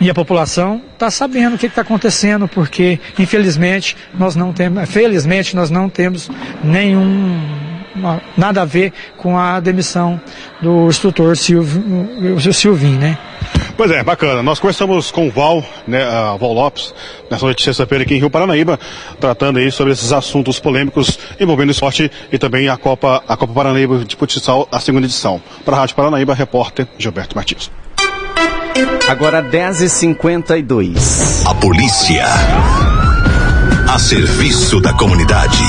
e 0.00 0.10
a 0.10 0.14
população 0.14 0.82
está 0.92 1.10
sabendo 1.10 1.54
o 1.54 1.58
que 1.58 1.66
está 1.66 1.82
acontecendo, 1.82 2.48
porque 2.48 2.98
infelizmente 3.18 3.96
nós 4.18 4.34
não 4.34 4.52
temos, 4.52 4.88
felizmente 4.90 5.54
nós 5.54 5.70
não 5.70 5.88
temos 5.88 6.30
nenhum 6.62 7.40
nada 8.36 8.62
a 8.62 8.64
ver 8.64 8.92
com 9.16 9.38
a 9.38 9.60
demissão 9.60 10.20
do 10.60 10.88
instrutor 10.88 11.36
Silvio, 11.36 12.52
Silvinho, 12.52 12.98
né? 12.98 13.18
Pois 13.76 13.90
é, 13.90 14.04
bacana. 14.04 14.42
Nós 14.42 14.60
conversamos 14.60 15.10
com 15.10 15.26
o 15.26 15.30
Val, 15.30 15.64
né, 15.86 16.04
a 16.04 16.36
Val 16.36 16.52
Lopes, 16.52 16.94
nessa 17.30 17.44
noite 17.44 17.58
de 17.58 17.64
sexta-feira 17.64 18.04
aqui 18.04 18.14
em 18.14 18.18
Rio 18.18 18.30
Paranaíba, 18.30 18.78
tratando 19.18 19.58
aí 19.58 19.70
sobre 19.72 19.92
esses 19.92 20.12
assuntos 20.12 20.60
polêmicos 20.60 21.18
envolvendo 21.40 21.68
o 21.68 21.72
esporte 21.72 22.10
e 22.30 22.38
também 22.38 22.68
a 22.68 22.76
Copa, 22.76 23.22
a 23.26 23.36
Copa 23.36 23.52
Paranaíba 23.52 24.04
de 24.04 24.14
Futsal, 24.14 24.68
a 24.70 24.78
segunda 24.78 25.06
edição. 25.06 25.42
Para 25.64 25.76
a 25.76 25.80
Rádio 25.80 25.96
Paranaíba, 25.96 26.34
repórter 26.34 26.86
Gilberto 26.96 27.34
Martins. 27.34 27.70
Agora 29.08 29.42
10h52. 29.42 31.46
A 31.46 31.54
polícia. 31.54 32.26
A 33.88 33.98
serviço 33.98 34.80
da 34.80 34.92
comunidade. 34.92 35.62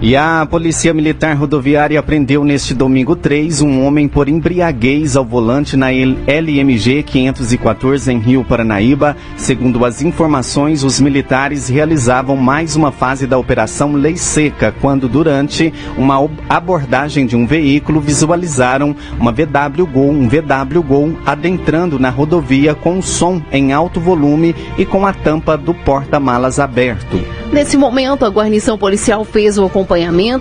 E 0.00 0.14
a 0.14 0.46
Polícia 0.48 0.94
Militar 0.94 1.34
Rodoviária 1.34 2.00
prendeu 2.00 2.44
neste 2.44 2.72
domingo 2.72 3.16
3 3.16 3.62
um 3.62 3.84
homem 3.84 4.06
por 4.06 4.28
embriaguez 4.28 5.16
ao 5.16 5.24
volante 5.24 5.76
na 5.76 5.88
LMG 5.90 7.02
514 7.02 8.12
em 8.12 8.18
Rio 8.20 8.44
Paranaíba. 8.44 9.16
Segundo 9.36 9.84
as 9.84 10.00
informações, 10.00 10.84
os 10.84 11.00
militares 11.00 11.68
realizavam 11.68 12.36
mais 12.36 12.76
uma 12.76 12.92
fase 12.92 13.26
da 13.26 13.36
Operação 13.36 13.94
Lei 13.94 14.16
Seca, 14.16 14.72
quando 14.80 15.08
durante 15.08 15.74
uma 15.96 16.24
abordagem 16.48 17.26
de 17.26 17.34
um 17.34 17.44
veículo 17.44 18.00
visualizaram 18.00 18.94
uma 19.18 19.32
VW 19.32 19.84
Gol, 19.84 20.10
um 20.10 20.28
VW 20.28 20.80
Gol 20.80 21.18
adentrando 21.26 21.98
na 21.98 22.08
rodovia 22.08 22.72
com 22.72 23.02
som 23.02 23.42
em 23.50 23.72
alto 23.72 23.98
volume 24.00 24.54
e 24.78 24.86
com 24.86 25.04
a 25.04 25.12
tampa 25.12 25.56
do 25.56 25.74
porta-malas 25.74 26.60
aberto. 26.60 27.18
Nesse 27.52 27.76
momento, 27.78 28.26
a 28.26 28.28
guarnição 28.28 28.76
policial 28.76 29.24
fez 29.24 29.56
o 29.56 29.64
acompanhamento 29.64 29.87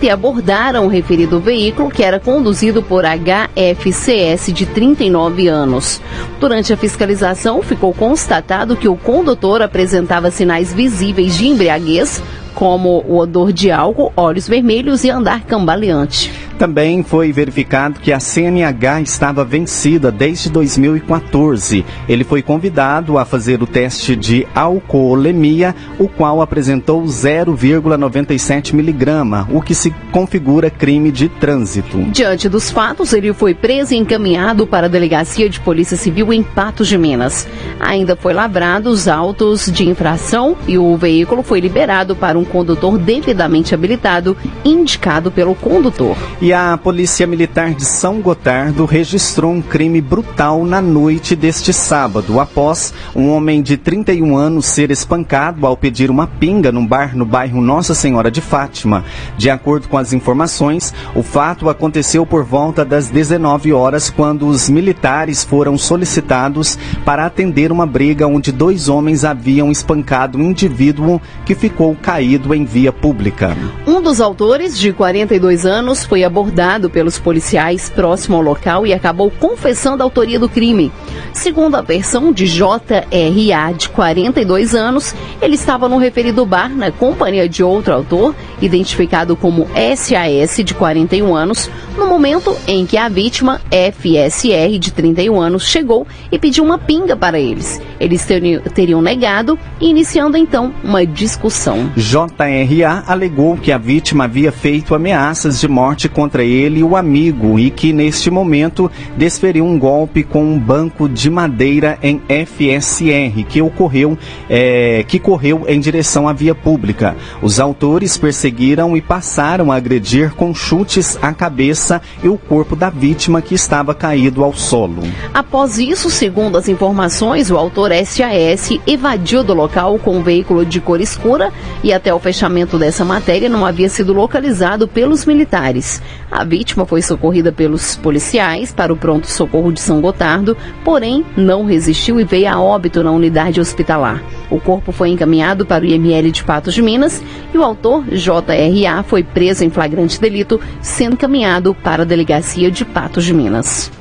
e 0.03 0.09
abordaram 0.09 0.85
o 0.85 0.89
referido 0.89 1.39
veículo, 1.39 1.89
que 1.89 2.03
era 2.03 2.19
conduzido 2.19 2.83
por 2.83 3.03
HFCS 3.05 4.51
de 4.51 4.65
39 4.65 5.47
anos. 5.47 6.01
Durante 6.39 6.73
a 6.73 6.77
fiscalização, 6.77 7.61
ficou 7.61 7.93
constatado 7.93 8.75
que 8.75 8.87
o 8.87 8.95
condutor 8.95 9.61
apresentava 9.61 10.31
sinais 10.31 10.73
visíveis 10.73 11.37
de 11.37 11.47
embriaguez, 11.47 12.21
como 12.57 13.03
o 13.07 13.19
odor 13.19 13.53
de 13.53 13.69
álcool, 13.69 14.11
olhos 14.17 14.47
vermelhos 14.47 15.03
e 15.03 15.11
andar 15.11 15.43
cambaleante. 15.43 16.33
Também 16.57 17.03
foi 17.03 17.31
verificado 17.31 17.99
que 17.99 18.11
a 18.11 18.19
CNH 18.19 19.01
estava 19.01 19.45
vencida 19.45 20.11
desde 20.11 20.49
2014. 20.49 21.85
Ele 22.09 22.23
foi 22.23 22.41
convidado 22.41 23.19
a 23.19 23.25
fazer 23.25 23.61
o 23.61 23.67
teste 23.67 24.15
de 24.15 24.47
alcoolemia, 24.55 25.75
o 25.99 26.07
qual 26.07 26.41
apresentou 26.41 27.03
0,97 27.03 28.73
miligrama, 28.73 29.47
o 29.51 29.61
que 29.61 29.75
se 29.75 29.91
configura 30.11 30.71
crime 30.71 31.11
de 31.11 31.29
trânsito. 31.29 31.99
Diante 32.05 32.49
dos 32.49 32.71
fatos, 32.71 33.13
ele 33.13 33.31
foi 33.33 33.53
preso 33.53 33.93
e 33.93 33.97
encaminhado 33.97 34.65
para 34.65 34.87
a 34.87 34.89
Delegacia 34.89 35.47
de 35.47 35.59
Polícia 35.59 35.95
Civil 35.95 36.33
em 36.33 36.41
Patos 36.41 36.87
de 36.87 36.97
Minas. 36.97 37.47
Ainda 37.79 38.15
foi 38.15 38.33
lavrado 38.33 38.89
os 38.89 39.07
autos 39.07 39.71
de 39.71 39.87
infração 39.87 40.57
e 40.67 40.75
o 40.79 40.97
veículo 40.97 41.43
foi 41.43 41.59
liberado 41.59 42.15
para 42.15 42.39
um 42.39 42.46
condutor 42.47 42.97
devidamente 42.97 43.73
habilitado, 43.75 44.35
indicado 44.65 45.29
pelo 45.31 45.53
condutor. 45.55 46.17
E 46.41 46.51
a 46.51 46.77
Polícia 46.77 47.27
Militar 47.27 47.73
de 47.73 47.85
São 47.85 48.21
Gotardo 48.21 48.85
registrou 48.85 49.51
um 49.51 49.61
crime 49.61 50.01
brutal 50.01 50.65
na 50.65 50.81
noite 50.81 51.35
deste 51.35 51.73
sábado, 51.73 52.39
após 52.39 52.93
um 53.15 53.29
homem 53.29 53.61
de 53.61 53.77
31 53.77 54.35
anos 54.35 54.65
ser 54.65 54.91
espancado 54.91 55.65
ao 55.65 55.75
pedir 55.77 56.09
uma 56.09 56.27
pinga 56.27 56.71
num 56.71 56.85
bar 56.85 57.15
no 57.15 57.25
bairro 57.25 57.61
Nossa 57.61 57.93
Senhora 57.93 58.31
de 58.31 58.41
Fátima. 58.41 59.03
De 59.37 59.49
acordo 59.49 59.87
com 59.87 59.97
as 59.97 60.13
informações, 60.13 60.93
o 61.15 61.23
fato 61.23 61.69
aconteceu 61.69 62.25
por 62.25 62.43
volta 62.43 62.85
das 62.85 63.09
19 63.09 63.73
horas, 63.73 64.09
quando 64.09 64.47
os 64.47 64.69
militares 64.69 65.43
foram 65.43 65.77
solicitados 65.77 66.77
para 67.03 67.25
atender 67.25 67.71
uma 67.71 67.85
briga 67.85 68.27
onde 68.27 68.51
dois 68.51 68.89
homens 68.89 69.25
haviam 69.25 69.71
espancado 69.71 70.37
um 70.37 70.41
indivíduo 70.41 71.21
que 71.45 71.55
ficou 71.55 71.95
caído 71.95 72.36
em 72.53 72.65
via 72.65 72.91
pública. 72.91 73.55
Um 73.85 74.01
dos 74.01 74.21
autores, 74.21 74.77
de 74.77 74.91
42 74.93 75.65
anos, 75.65 76.05
foi 76.05 76.23
abordado 76.23 76.89
pelos 76.89 77.17
policiais 77.19 77.89
próximo 77.89 78.37
ao 78.37 78.41
local 78.41 78.85
e 78.85 78.93
acabou 78.93 79.31
confessando 79.31 80.01
a 80.01 80.05
autoria 80.05 80.39
do 80.39 80.49
crime. 80.49 80.91
Segundo 81.33 81.75
a 81.75 81.81
versão 81.81 82.31
de 82.31 82.45
JRA, 82.45 83.73
de 83.77 83.89
42 83.89 84.73
anos, 84.75 85.13
ele 85.41 85.55
estava 85.55 85.87
no 85.87 85.97
referido 85.97 86.45
bar 86.45 86.69
na 86.69 86.91
companhia 86.91 87.47
de 87.47 87.63
outro 87.63 87.93
autor, 87.93 88.35
identificado 88.61 89.35
como 89.35 89.67
SAS, 89.95 90.63
de 90.63 90.73
41 90.73 91.35
anos, 91.35 91.69
no 91.97 92.07
momento 92.07 92.55
em 92.67 92.85
que 92.85 92.97
a 92.97 93.09
vítima, 93.09 93.61
FSR, 93.71 94.77
de 94.79 94.91
31 94.91 95.39
anos, 95.39 95.67
chegou 95.67 96.07
e 96.31 96.39
pediu 96.39 96.63
uma 96.63 96.77
pinga 96.77 97.15
para 97.15 97.39
eles. 97.39 97.81
Eles 97.99 98.27
teriam 98.73 99.01
negado, 99.01 99.57
iniciando 99.79 100.37
então 100.37 100.73
uma 100.83 101.05
discussão. 101.05 101.91
JRA 102.27 103.03
alegou 103.07 103.57
que 103.57 103.71
a 103.71 103.77
vítima 103.77 104.25
havia 104.25 104.51
feito 104.51 104.93
ameaças 104.93 105.59
de 105.59 105.67
morte 105.67 106.09
contra 106.09 106.43
ele 106.43 106.79
e 106.79 106.83
o 106.83 106.95
amigo 106.95 107.57
e 107.57 107.69
que 107.69 107.93
neste 107.93 108.29
momento 108.29 108.91
desferiu 109.15 109.65
um 109.65 109.79
golpe 109.79 110.23
com 110.23 110.43
um 110.43 110.59
banco 110.59 111.07
de 111.07 111.29
madeira 111.29 111.97
em 112.03 112.21
FSR 112.27 113.43
que 113.47 113.61
ocorreu, 113.61 114.17
é, 114.49 115.03
que 115.07 115.19
correu 115.19 115.65
em 115.67 115.79
direção 115.79 116.27
à 116.27 116.33
via 116.33 116.53
pública. 116.53 117.15
Os 117.41 117.59
autores 117.59 118.17
perseguiram 118.17 118.95
e 118.97 119.01
passaram 119.01 119.71
a 119.71 119.75
agredir 119.75 120.33
com 120.33 120.53
chutes 120.53 121.17
à 121.21 121.33
cabeça 121.33 122.01
e 122.23 122.27
o 122.27 122.37
corpo 122.37 122.75
da 122.75 122.89
vítima 122.89 123.41
que 123.41 123.55
estava 123.55 123.95
caído 123.95 124.43
ao 124.43 124.53
solo. 124.53 125.03
Após 125.33 125.77
isso, 125.77 126.09
segundo 126.09 126.57
as 126.57 126.67
informações, 126.67 127.49
o 127.49 127.57
autor 127.57 127.91
SAS 128.05 128.71
evadiu 128.85 129.43
do 129.43 129.53
local 129.53 129.97
com 129.99 130.17
um 130.17 130.23
veículo 130.23 130.65
de 130.65 130.79
cor 130.79 130.99
escura 130.99 131.51
e 131.83 131.93
até 131.93 132.06
o 132.13 132.19
fechamento 132.19 132.77
dessa 132.77 133.03
matéria 133.03 133.49
não 133.49 133.65
havia 133.65 133.89
sido 133.89 134.13
localizado 134.13 134.87
pelos 134.87 135.25
militares. 135.25 136.01
A 136.31 136.43
vítima 136.43 136.85
foi 136.85 137.01
socorrida 137.01 137.51
pelos 137.51 137.95
policiais 137.95 138.73
para 138.73 138.93
o 138.93 138.97
pronto 138.97 139.27
socorro 139.27 139.71
de 139.71 139.79
São 139.79 140.01
Gotardo, 140.01 140.55
porém 140.83 141.25
não 141.35 141.65
resistiu 141.65 142.19
e 142.19 142.23
veio 142.23 142.49
a 142.49 142.59
óbito 142.59 143.03
na 143.03 143.11
unidade 143.11 143.59
hospitalar. 143.59 144.23
O 144.49 144.59
corpo 144.59 144.91
foi 144.91 145.09
encaminhado 145.09 145.65
para 145.65 145.83
o 145.83 145.87
IML 145.87 146.31
de 146.31 146.43
Patos 146.43 146.73
de 146.73 146.81
Minas 146.81 147.21
e 147.53 147.57
o 147.57 147.63
autor, 147.63 148.03
JRA, 148.05 149.03
foi 149.03 149.23
preso 149.23 149.63
em 149.63 149.69
flagrante 149.69 150.19
delito, 150.19 150.59
sendo 150.81 151.13
encaminhado 151.13 151.73
para 151.75 152.03
a 152.03 152.05
delegacia 152.05 152.71
de 152.71 152.85
Patos 152.85 153.25
de 153.25 153.33
Minas. 153.33 153.91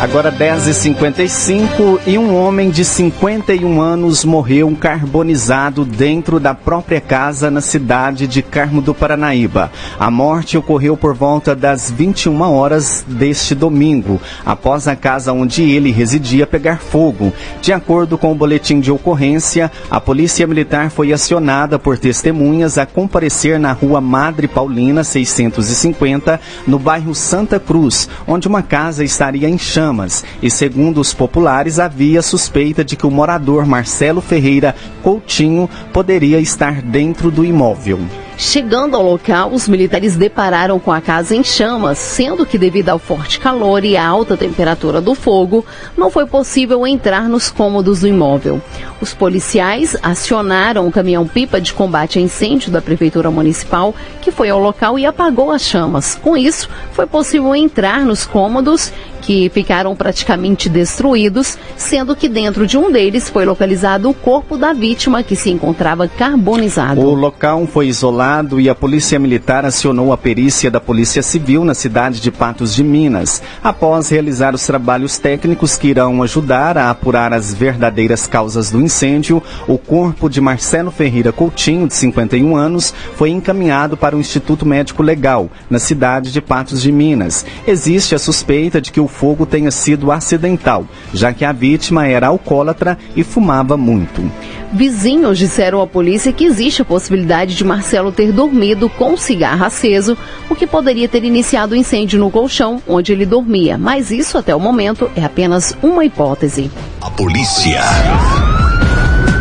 Agora 0.00 0.30
10h55 0.30 2.00
e 2.06 2.18
um 2.18 2.36
homem 2.36 2.68
de 2.68 2.84
51 2.84 3.80
anos 3.80 4.22
morreu 4.22 4.76
carbonizado 4.78 5.82
dentro 5.82 6.38
da 6.38 6.52
própria 6.52 7.00
casa 7.00 7.50
na 7.50 7.62
cidade 7.62 8.26
de 8.26 8.42
Carmo 8.42 8.82
do 8.82 8.92
Paranaíba. 8.92 9.72
A 9.98 10.10
morte 10.10 10.58
ocorreu 10.58 10.94
por 10.94 11.14
volta 11.14 11.56
das 11.56 11.90
21 11.90 12.38
horas 12.42 13.02
deste 13.08 13.54
domingo, 13.54 14.20
após 14.44 14.86
a 14.86 14.94
casa 14.94 15.32
onde 15.32 15.62
ele 15.62 15.90
residia 15.90 16.46
pegar 16.46 16.80
fogo. 16.80 17.32
De 17.62 17.72
acordo 17.72 18.18
com 18.18 18.30
o 18.30 18.34
boletim 18.34 18.80
de 18.80 18.92
ocorrência, 18.92 19.72
a 19.90 20.00
Polícia 20.00 20.46
Militar 20.46 20.90
foi 20.90 21.14
acionada 21.14 21.78
por 21.78 21.96
testemunhas 21.96 22.76
a 22.76 22.84
comparecer 22.84 23.58
na 23.58 23.72
rua 23.72 24.02
Madre 24.02 24.48
Paulina 24.48 25.02
650, 25.02 26.38
no 26.66 26.78
bairro 26.78 27.14
Santa 27.14 27.58
Cruz, 27.58 28.06
onde 28.26 28.46
uma 28.46 28.62
casa 28.62 29.02
estaria 29.02 29.48
em 29.48 29.56
chamas 29.74 30.24
e, 30.40 30.48
segundo 30.48 31.00
os 31.00 31.12
populares, 31.12 31.80
havia 31.80 32.22
suspeita 32.22 32.84
de 32.84 32.94
que 32.94 33.06
o 33.06 33.10
morador 33.10 33.66
Marcelo 33.66 34.20
Ferreira 34.20 34.74
Coutinho 35.02 35.68
poderia 35.92 36.38
estar 36.38 36.80
dentro 36.80 37.30
do 37.30 37.44
imóvel. 37.44 37.98
Chegando 38.44 38.94
ao 38.94 39.02
local, 39.02 39.50
os 39.52 39.66
militares 39.66 40.16
depararam 40.16 40.78
com 40.78 40.92
a 40.92 41.00
casa 41.00 41.34
em 41.34 41.42
chamas, 41.42 41.98
sendo 41.98 42.44
que, 42.44 42.58
devido 42.58 42.90
ao 42.90 42.98
forte 42.98 43.40
calor 43.40 43.84
e 43.84 43.96
à 43.96 44.06
alta 44.06 44.36
temperatura 44.36 45.00
do 45.00 45.14
fogo, 45.14 45.64
não 45.96 46.10
foi 46.10 46.26
possível 46.26 46.86
entrar 46.86 47.26
nos 47.26 47.50
cômodos 47.50 48.00
do 48.00 48.06
imóvel. 48.06 48.60
Os 49.00 49.14
policiais 49.14 49.96
acionaram 50.02 50.86
o 50.86 50.92
caminhão-pipa 50.92 51.58
de 51.58 51.72
combate 51.72 52.18
a 52.18 52.22
incêndio 52.22 52.70
da 52.70 52.82
Prefeitura 52.82 53.30
Municipal, 53.30 53.94
que 54.20 54.30
foi 54.30 54.50
ao 54.50 54.60
local 54.60 54.98
e 54.98 55.06
apagou 55.06 55.50
as 55.50 55.62
chamas. 55.62 56.14
Com 56.14 56.36
isso, 56.36 56.68
foi 56.92 57.06
possível 57.06 57.56
entrar 57.56 58.04
nos 58.04 58.24
cômodos 58.26 58.92
que 59.22 59.48
ficaram 59.48 59.96
praticamente 59.96 60.68
destruídos, 60.68 61.56
sendo 61.78 62.14
que 62.14 62.28
dentro 62.28 62.66
de 62.66 62.76
um 62.76 62.92
deles 62.92 63.30
foi 63.30 63.46
localizado 63.46 64.10
o 64.10 64.12
corpo 64.12 64.58
da 64.58 64.74
vítima 64.74 65.22
que 65.22 65.34
se 65.34 65.50
encontrava 65.50 66.06
carbonizado. 66.06 67.00
O 67.00 67.14
local 67.14 67.66
foi 67.66 67.86
isolado 67.86 68.33
e 68.58 68.68
a 68.68 68.74
Polícia 68.74 69.16
Militar 69.16 69.64
acionou 69.64 70.12
a 70.12 70.18
perícia 70.18 70.68
da 70.68 70.80
Polícia 70.80 71.22
Civil 71.22 71.64
na 71.64 71.72
cidade 71.72 72.20
de 72.20 72.32
Patos 72.32 72.74
de 72.74 72.82
Minas, 72.82 73.40
após 73.62 74.08
realizar 74.08 74.56
os 74.56 74.66
trabalhos 74.66 75.18
técnicos 75.18 75.76
que 75.76 75.86
irão 75.86 76.20
ajudar 76.20 76.76
a 76.76 76.90
apurar 76.90 77.32
as 77.32 77.54
verdadeiras 77.54 78.26
causas 78.26 78.72
do 78.72 78.80
incêndio. 78.80 79.40
O 79.68 79.78
corpo 79.78 80.28
de 80.28 80.40
Marcelo 80.40 80.90
Ferreira 80.90 81.30
Coutinho, 81.30 81.86
de 81.86 81.94
51 81.94 82.56
anos, 82.56 82.92
foi 83.14 83.30
encaminhado 83.30 83.96
para 83.96 84.16
o 84.16 84.20
Instituto 84.20 84.66
Médico 84.66 85.00
Legal, 85.00 85.48
na 85.70 85.78
cidade 85.78 86.32
de 86.32 86.40
Patos 86.40 86.82
de 86.82 86.90
Minas. 86.90 87.46
Existe 87.68 88.16
a 88.16 88.18
suspeita 88.18 88.80
de 88.80 88.90
que 88.90 89.00
o 89.00 89.06
fogo 89.06 89.46
tenha 89.46 89.70
sido 89.70 90.10
acidental, 90.10 90.84
já 91.12 91.32
que 91.32 91.44
a 91.44 91.52
vítima 91.52 92.08
era 92.08 92.26
alcoólatra 92.26 92.98
e 93.14 93.22
fumava 93.22 93.76
muito. 93.76 94.28
Vizinhos 94.72 95.38
disseram 95.38 95.80
à 95.80 95.86
polícia 95.86 96.32
que 96.32 96.44
existe 96.44 96.82
a 96.82 96.84
possibilidade 96.84 97.54
de 97.54 97.62
Marcelo 97.62 98.10
ter 98.14 98.32
dormido 98.32 98.88
com 98.88 99.12
um 99.12 99.16
cigarro 99.16 99.64
aceso, 99.64 100.16
o 100.48 100.54
que 100.54 100.66
poderia 100.66 101.08
ter 101.08 101.24
iniciado 101.24 101.74
o 101.74 101.76
incêndio 101.76 102.18
no 102.18 102.30
colchão 102.30 102.80
onde 102.86 103.12
ele 103.12 103.26
dormia, 103.26 103.76
mas 103.76 104.10
isso 104.10 104.38
até 104.38 104.54
o 104.54 104.60
momento 104.60 105.10
é 105.14 105.24
apenas 105.24 105.76
uma 105.82 106.04
hipótese. 106.04 106.70
A 107.00 107.10
polícia 107.10 107.82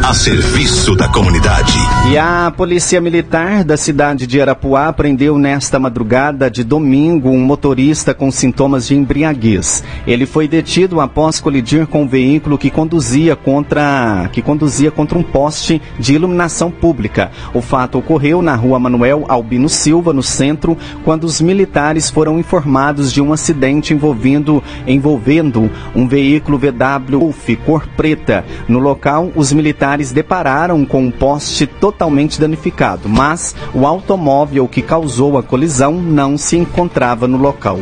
a 0.04 0.14
serviço 0.14 0.98
da 0.98 1.08
comunidade. 1.08 1.72
E 2.12 2.18
a 2.18 2.52
Polícia 2.56 3.00
Militar 3.00 3.64
da 3.64 3.78
cidade 3.78 4.28
de 4.28 4.42
Arapuá 4.42 4.92
prendeu 4.92 5.38
nesta 5.38 5.80
madrugada 5.80 6.52
de 6.52 6.62
domingo 6.62 7.30
um 7.30 7.40
motorista 7.40 8.14
com 8.14 8.30
sintomas 8.30 8.86
de 8.86 8.96
embriaguez. 8.96 9.82
Ele 10.06 10.26
foi 10.26 10.46
detido 10.46 11.00
após 11.00 11.40
colidir 11.40 11.88
com 11.88 12.04
um 12.04 12.08
veículo 12.08 12.58
que 12.58 12.70
conduzia 12.70 13.34
contra 13.34 14.30
que 14.34 14.42
conduzia 14.42 14.92
contra 14.92 15.18
um 15.18 15.24
poste 15.24 15.82
de 15.98 16.14
iluminação 16.14 16.70
pública. 16.70 17.32
O 17.54 17.62
fato 17.62 17.98
ocorreu 17.98 18.42
na 18.42 18.56
Rua 18.56 18.80
Manuel 18.80 19.24
Albino 19.30 19.70
Silva, 19.70 20.12
no 20.12 20.22
centro, 20.22 20.78
quando 21.06 21.24
os 21.24 21.40
militares 21.40 22.10
foram 22.10 22.38
informados 22.38 23.14
de 23.14 23.22
um 23.22 23.32
acidente 23.32 23.94
envolvendo 23.94 24.62
envolvendo 24.86 25.72
um 25.96 26.06
veículo 26.10 26.58
VW 26.58 27.34
cor 27.66 27.88
preta. 27.96 28.44
No 28.68 28.80
local, 28.80 29.32
os 29.34 29.54
militares 29.54 29.93
militares 29.94 30.12
depararam 30.12 30.86
com 30.86 31.04
um 31.04 31.12
poste 31.12 31.68
totalmente 31.68 32.40
danificado, 32.40 33.08
mas 33.08 33.56
o 33.74 33.86
automóvel 33.86 34.68
que 34.68 34.82
causou 34.82 35.38
a 35.38 35.44
colisão 35.44 35.94
não 35.94 36.38
se 36.38 36.58
encontrava 36.58 37.28
no 37.28 37.38
local. 37.38 37.80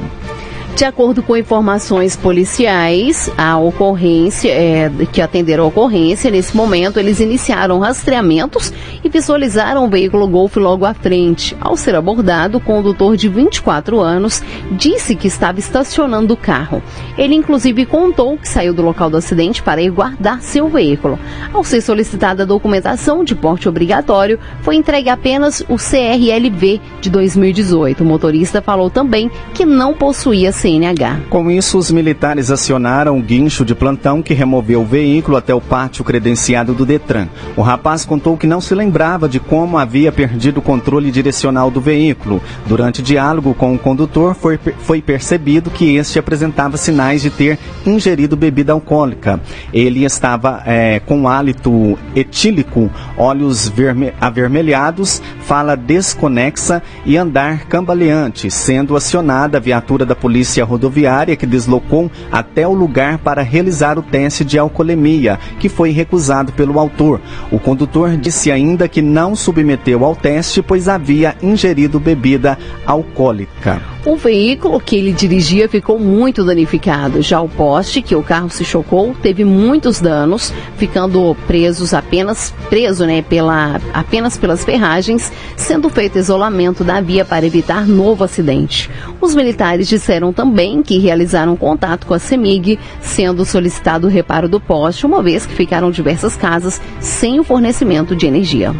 De 0.76 0.86
acordo 0.86 1.22
com 1.22 1.38
informações 1.38 2.16
policiais, 2.16 3.32
a 3.38 3.58
ocorrência 3.58 4.50
é, 4.50 4.90
que 5.12 5.22
atenderam 5.22 5.66
a 5.66 5.68
ocorrência, 5.68 6.32
nesse 6.32 6.56
momento 6.58 7.00
eles 7.00 7.20
iniciaram 7.20 7.78
rastreamentos 7.78 8.74
e 9.04 9.10
visualizaram 9.10 9.86
o 9.86 9.90
veículo 9.90 10.28
Golf 10.28 10.56
logo 10.56 10.86
à 10.86 10.94
frente. 10.94 11.56
Ao 11.62 11.78
ser 11.78 11.94
abordado, 11.94 12.58
o 12.58 12.62
condutor 12.62 13.16
de 13.16 13.30
24 13.30 14.00
anos 14.00 14.42
disse 14.72 15.16
que 15.16 15.28
estava 15.28 15.60
estacionando 15.60 16.34
o 16.34 16.38
carro. 16.38 16.82
Ele 17.16 17.36
inclusive 17.36 17.86
contou 17.86 18.38
que 18.38 18.50
saiu 18.50 18.74
do 18.74 18.82
local 18.82 19.10
do 19.10 19.18
acidente 19.18 19.62
para 19.62 19.82
ir 19.82 19.92
guardar 19.92 20.42
seu 20.42 20.68
veículo. 20.68 21.20
Ao 21.54 21.64
ser 21.64 21.82
solicitada 21.82 22.42
a 22.42 22.46
documentação 22.46 23.24
de 23.24 23.36
porte 23.36 23.70
obrigatório, 23.70 24.40
foi 24.62 24.78
entregue 24.78 25.10
apenas 25.10 25.62
o 25.70 25.76
CRLV 25.76 26.82
de 27.02 27.10
2018. 27.10 28.04
O 28.04 28.08
motorista 28.08 28.62
falou 28.62 28.90
também 28.90 29.30
que 29.54 29.66
não 29.66 29.94
possuía 29.94 30.52
CNH. 30.72 31.22
Com 31.30 31.52
isso, 31.52 31.78
os 31.78 31.92
militares 31.92 32.50
acionaram 32.50 33.18
o 33.18 33.22
guincho 33.22 33.66
de 33.66 33.76
plantão 33.76 34.22
que 34.22 34.34
removeu 34.34 34.82
o 34.82 34.86
veículo 34.86 35.36
até 35.36 35.54
o 35.54 35.60
pátio 35.60 36.04
credenciado 36.04 36.74
do 36.74 36.86
Detran. 36.86 37.28
O 37.58 37.62
rapaz 37.62 38.06
contou 38.06 38.38
que 38.38 38.48
não 38.48 38.62
se 38.62 38.74
lembrava 38.74 39.28
de 39.28 39.40
como 39.40 39.78
havia 39.78 40.12
perdido 40.12 40.60
o 40.60 40.62
controle 40.62 41.12
direcional 41.12 41.70
do 41.70 41.82
veículo. 41.82 42.42
Durante 42.66 43.02
diálogo 43.02 43.54
com 43.54 43.74
o 43.74 43.80
condutor, 43.80 44.34
foi, 44.34 44.58
foi 44.58 45.02
percebido 45.02 45.70
que 45.70 45.96
este 45.96 46.20
apresentava 46.20 46.78
sinais 46.78 47.22
de 47.22 47.30
ter 47.30 47.60
ingerido 47.86 48.38
bebida 48.38 48.72
alcoólica. 48.72 49.42
Ele 49.74 50.06
estava 50.06 50.64
é, 50.66 51.00
com 51.00 51.28
hálito 51.28 51.98
etílico, 52.16 52.90
olhos 53.18 53.72
avermelhados, 54.20 55.22
fala 55.42 55.76
desconexa 55.76 56.82
e 57.06 57.18
andar 57.18 57.66
cambaleante, 57.66 58.50
sendo 58.50 58.96
acionada 58.96 59.58
a 59.58 59.62
viatura 59.62 60.06
da 60.06 60.16
polícia 60.16 60.51
polícia 60.52 60.66
rodoviária 60.66 61.36
que 61.38 61.46
deslocou 61.46 62.12
até 62.30 62.68
o 62.68 62.74
lugar 62.74 63.20
para 63.20 63.42
realizar 63.42 63.98
o 63.98 64.02
teste 64.02 64.44
de 64.44 64.60
alcoolemia, 64.60 65.40
que 65.60 65.70
foi 65.70 65.92
recusado 65.92 66.52
pelo 66.52 66.78
autor. 66.78 67.22
O 67.50 67.58
condutor 67.58 68.18
disse 68.18 68.52
ainda 68.52 68.88
que 68.90 69.02
não 69.02 69.34
submeteu 69.34 70.04
ao 70.04 70.14
teste, 70.14 70.62
pois 70.62 70.90
havia 70.90 71.38
ingerido 71.42 72.00
bebida 72.00 72.58
alcoólica. 72.86 73.82
O 74.04 74.16
veículo 74.16 74.80
que 74.80 74.96
ele 74.96 75.14
dirigia 75.14 75.70
ficou 75.70 76.00
muito 76.00 76.44
danificado. 76.44 77.22
Já 77.22 77.40
o 77.40 77.48
poste 77.48 78.02
que 78.02 78.16
o 78.16 78.24
carro 78.24 78.50
se 78.50 78.66
chocou 78.66 79.16
teve 79.22 79.46
muitos 79.46 80.02
danos, 80.02 80.52
ficando 80.76 81.38
presos 81.46 81.94
apenas 81.94 82.52
preso, 82.68 83.06
né, 83.06 83.22
pela 83.22 83.80
apenas 83.94 84.40
pelas 84.40 84.66
ferragens, 84.66 85.32
sendo 85.56 85.88
feito 85.88 86.18
isolamento 86.18 86.84
da 86.84 87.00
via 87.00 87.24
para 87.24 87.46
evitar 87.46 87.86
novo 87.86 88.24
acidente. 88.24 88.90
Os 89.22 89.36
militares 89.36 89.88
disseram 89.88 90.34
também 90.34 90.82
que 90.82 90.98
realizaram 90.98 91.56
contato 91.56 92.08
com 92.08 92.16
a 92.16 92.20
CEMIG, 92.20 92.80
sendo 93.02 93.46
solicitado 93.46 94.08
o 94.08 94.10
reparo 94.10 94.50
do 94.50 94.60
poste, 94.60 95.06
uma 95.06 95.22
vez 95.22 95.46
que 95.46 95.54
ficaram 95.54 95.92
diversas 95.92 96.36
casas 96.36 96.82
sem 97.00 97.40
o 97.40 97.44
fornecimento 97.44 98.16
de 98.16 98.26
energia. 98.26 98.74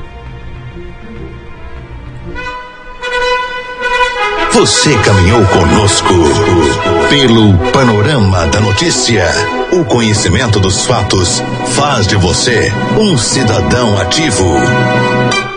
Você 4.62 4.96
caminhou 5.00 5.44
conosco 5.48 6.14
pelo 7.10 7.58
panorama 7.72 8.46
da 8.46 8.62
notícia. 8.62 9.26
O 9.72 9.84
conhecimento 9.84 10.60
dos 10.60 10.86
fatos 10.86 11.42
faz 11.70 12.06
de 12.06 12.16
você 12.16 12.72
um 12.96 13.18
cidadão 13.18 13.98
ativo. 13.98 14.46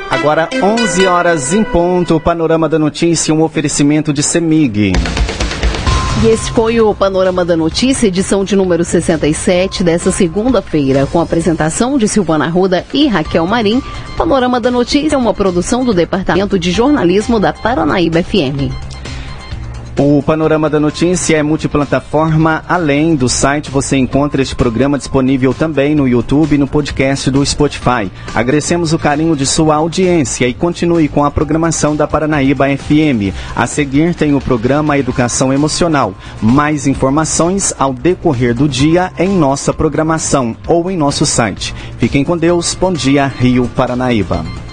Agora 0.08 0.48
11 0.54 1.06
horas 1.06 1.52
em 1.52 1.62
ponto, 1.62 2.18
panorama 2.18 2.66
da 2.66 2.78
notícia, 2.78 3.34
um 3.34 3.42
oferecimento 3.42 4.10
de 4.10 4.22
Semig. 4.22 4.92
E 6.22 6.28
esse 6.28 6.50
foi 6.52 6.80
o 6.80 6.94
Panorama 6.94 7.44
da 7.44 7.56
Notícia, 7.56 8.06
edição 8.06 8.42
de 8.42 8.56
número 8.56 8.84
67 8.84 9.84
dessa 9.84 10.10
segunda-feira, 10.10 11.06
com 11.06 11.20
a 11.20 11.24
apresentação 11.24 11.98
de 11.98 12.08
Silvana 12.08 12.48
Ruda 12.48 12.86
e 12.94 13.06
Raquel 13.06 13.46
Marim. 13.46 13.82
Panorama 14.16 14.58
da 14.58 14.70
Notícia 14.70 15.16
é 15.16 15.18
uma 15.18 15.34
produção 15.34 15.84
do 15.84 15.92
Departamento 15.92 16.58
de 16.58 16.70
Jornalismo 16.70 17.38
da 17.38 17.52
Paranaíba 17.52 18.22
FM. 18.22 18.72
O 19.96 20.20
Panorama 20.20 20.68
da 20.68 20.80
Notícia 20.80 21.36
é 21.36 21.42
multiplataforma. 21.42 22.64
Além 22.68 23.14
do 23.14 23.28
site, 23.28 23.70
você 23.70 23.96
encontra 23.96 24.42
este 24.42 24.56
programa 24.56 24.98
disponível 24.98 25.54
também 25.54 25.94
no 25.94 26.08
YouTube 26.08 26.56
e 26.56 26.58
no 26.58 26.66
podcast 26.66 27.30
do 27.30 27.46
Spotify. 27.46 28.10
Agradecemos 28.34 28.92
o 28.92 28.98
carinho 28.98 29.36
de 29.36 29.46
sua 29.46 29.76
audiência 29.76 30.48
e 30.48 30.52
continue 30.52 31.06
com 31.06 31.24
a 31.24 31.30
programação 31.30 31.94
da 31.94 32.08
Paranaíba 32.08 32.66
FM. 32.76 33.32
A 33.54 33.68
seguir 33.68 34.16
tem 34.16 34.34
o 34.34 34.40
programa 34.40 34.98
Educação 34.98 35.52
Emocional. 35.52 36.12
Mais 36.42 36.88
informações 36.88 37.72
ao 37.78 37.94
decorrer 37.94 38.52
do 38.52 38.68
dia 38.68 39.12
em 39.16 39.28
nossa 39.28 39.72
programação 39.72 40.56
ou 40.66 40.90
em 40.90 40.96
nosso 40.96 41.24
site. 41.24 41.72
Fiquem 41.98 42.24
com 42.24 42.36
Deus. 42.36 42.74
Bom 42.74 42.92
dia, 42.92 43.26
Rio 43.28 43.70
Paranaíba. 43.76 44.63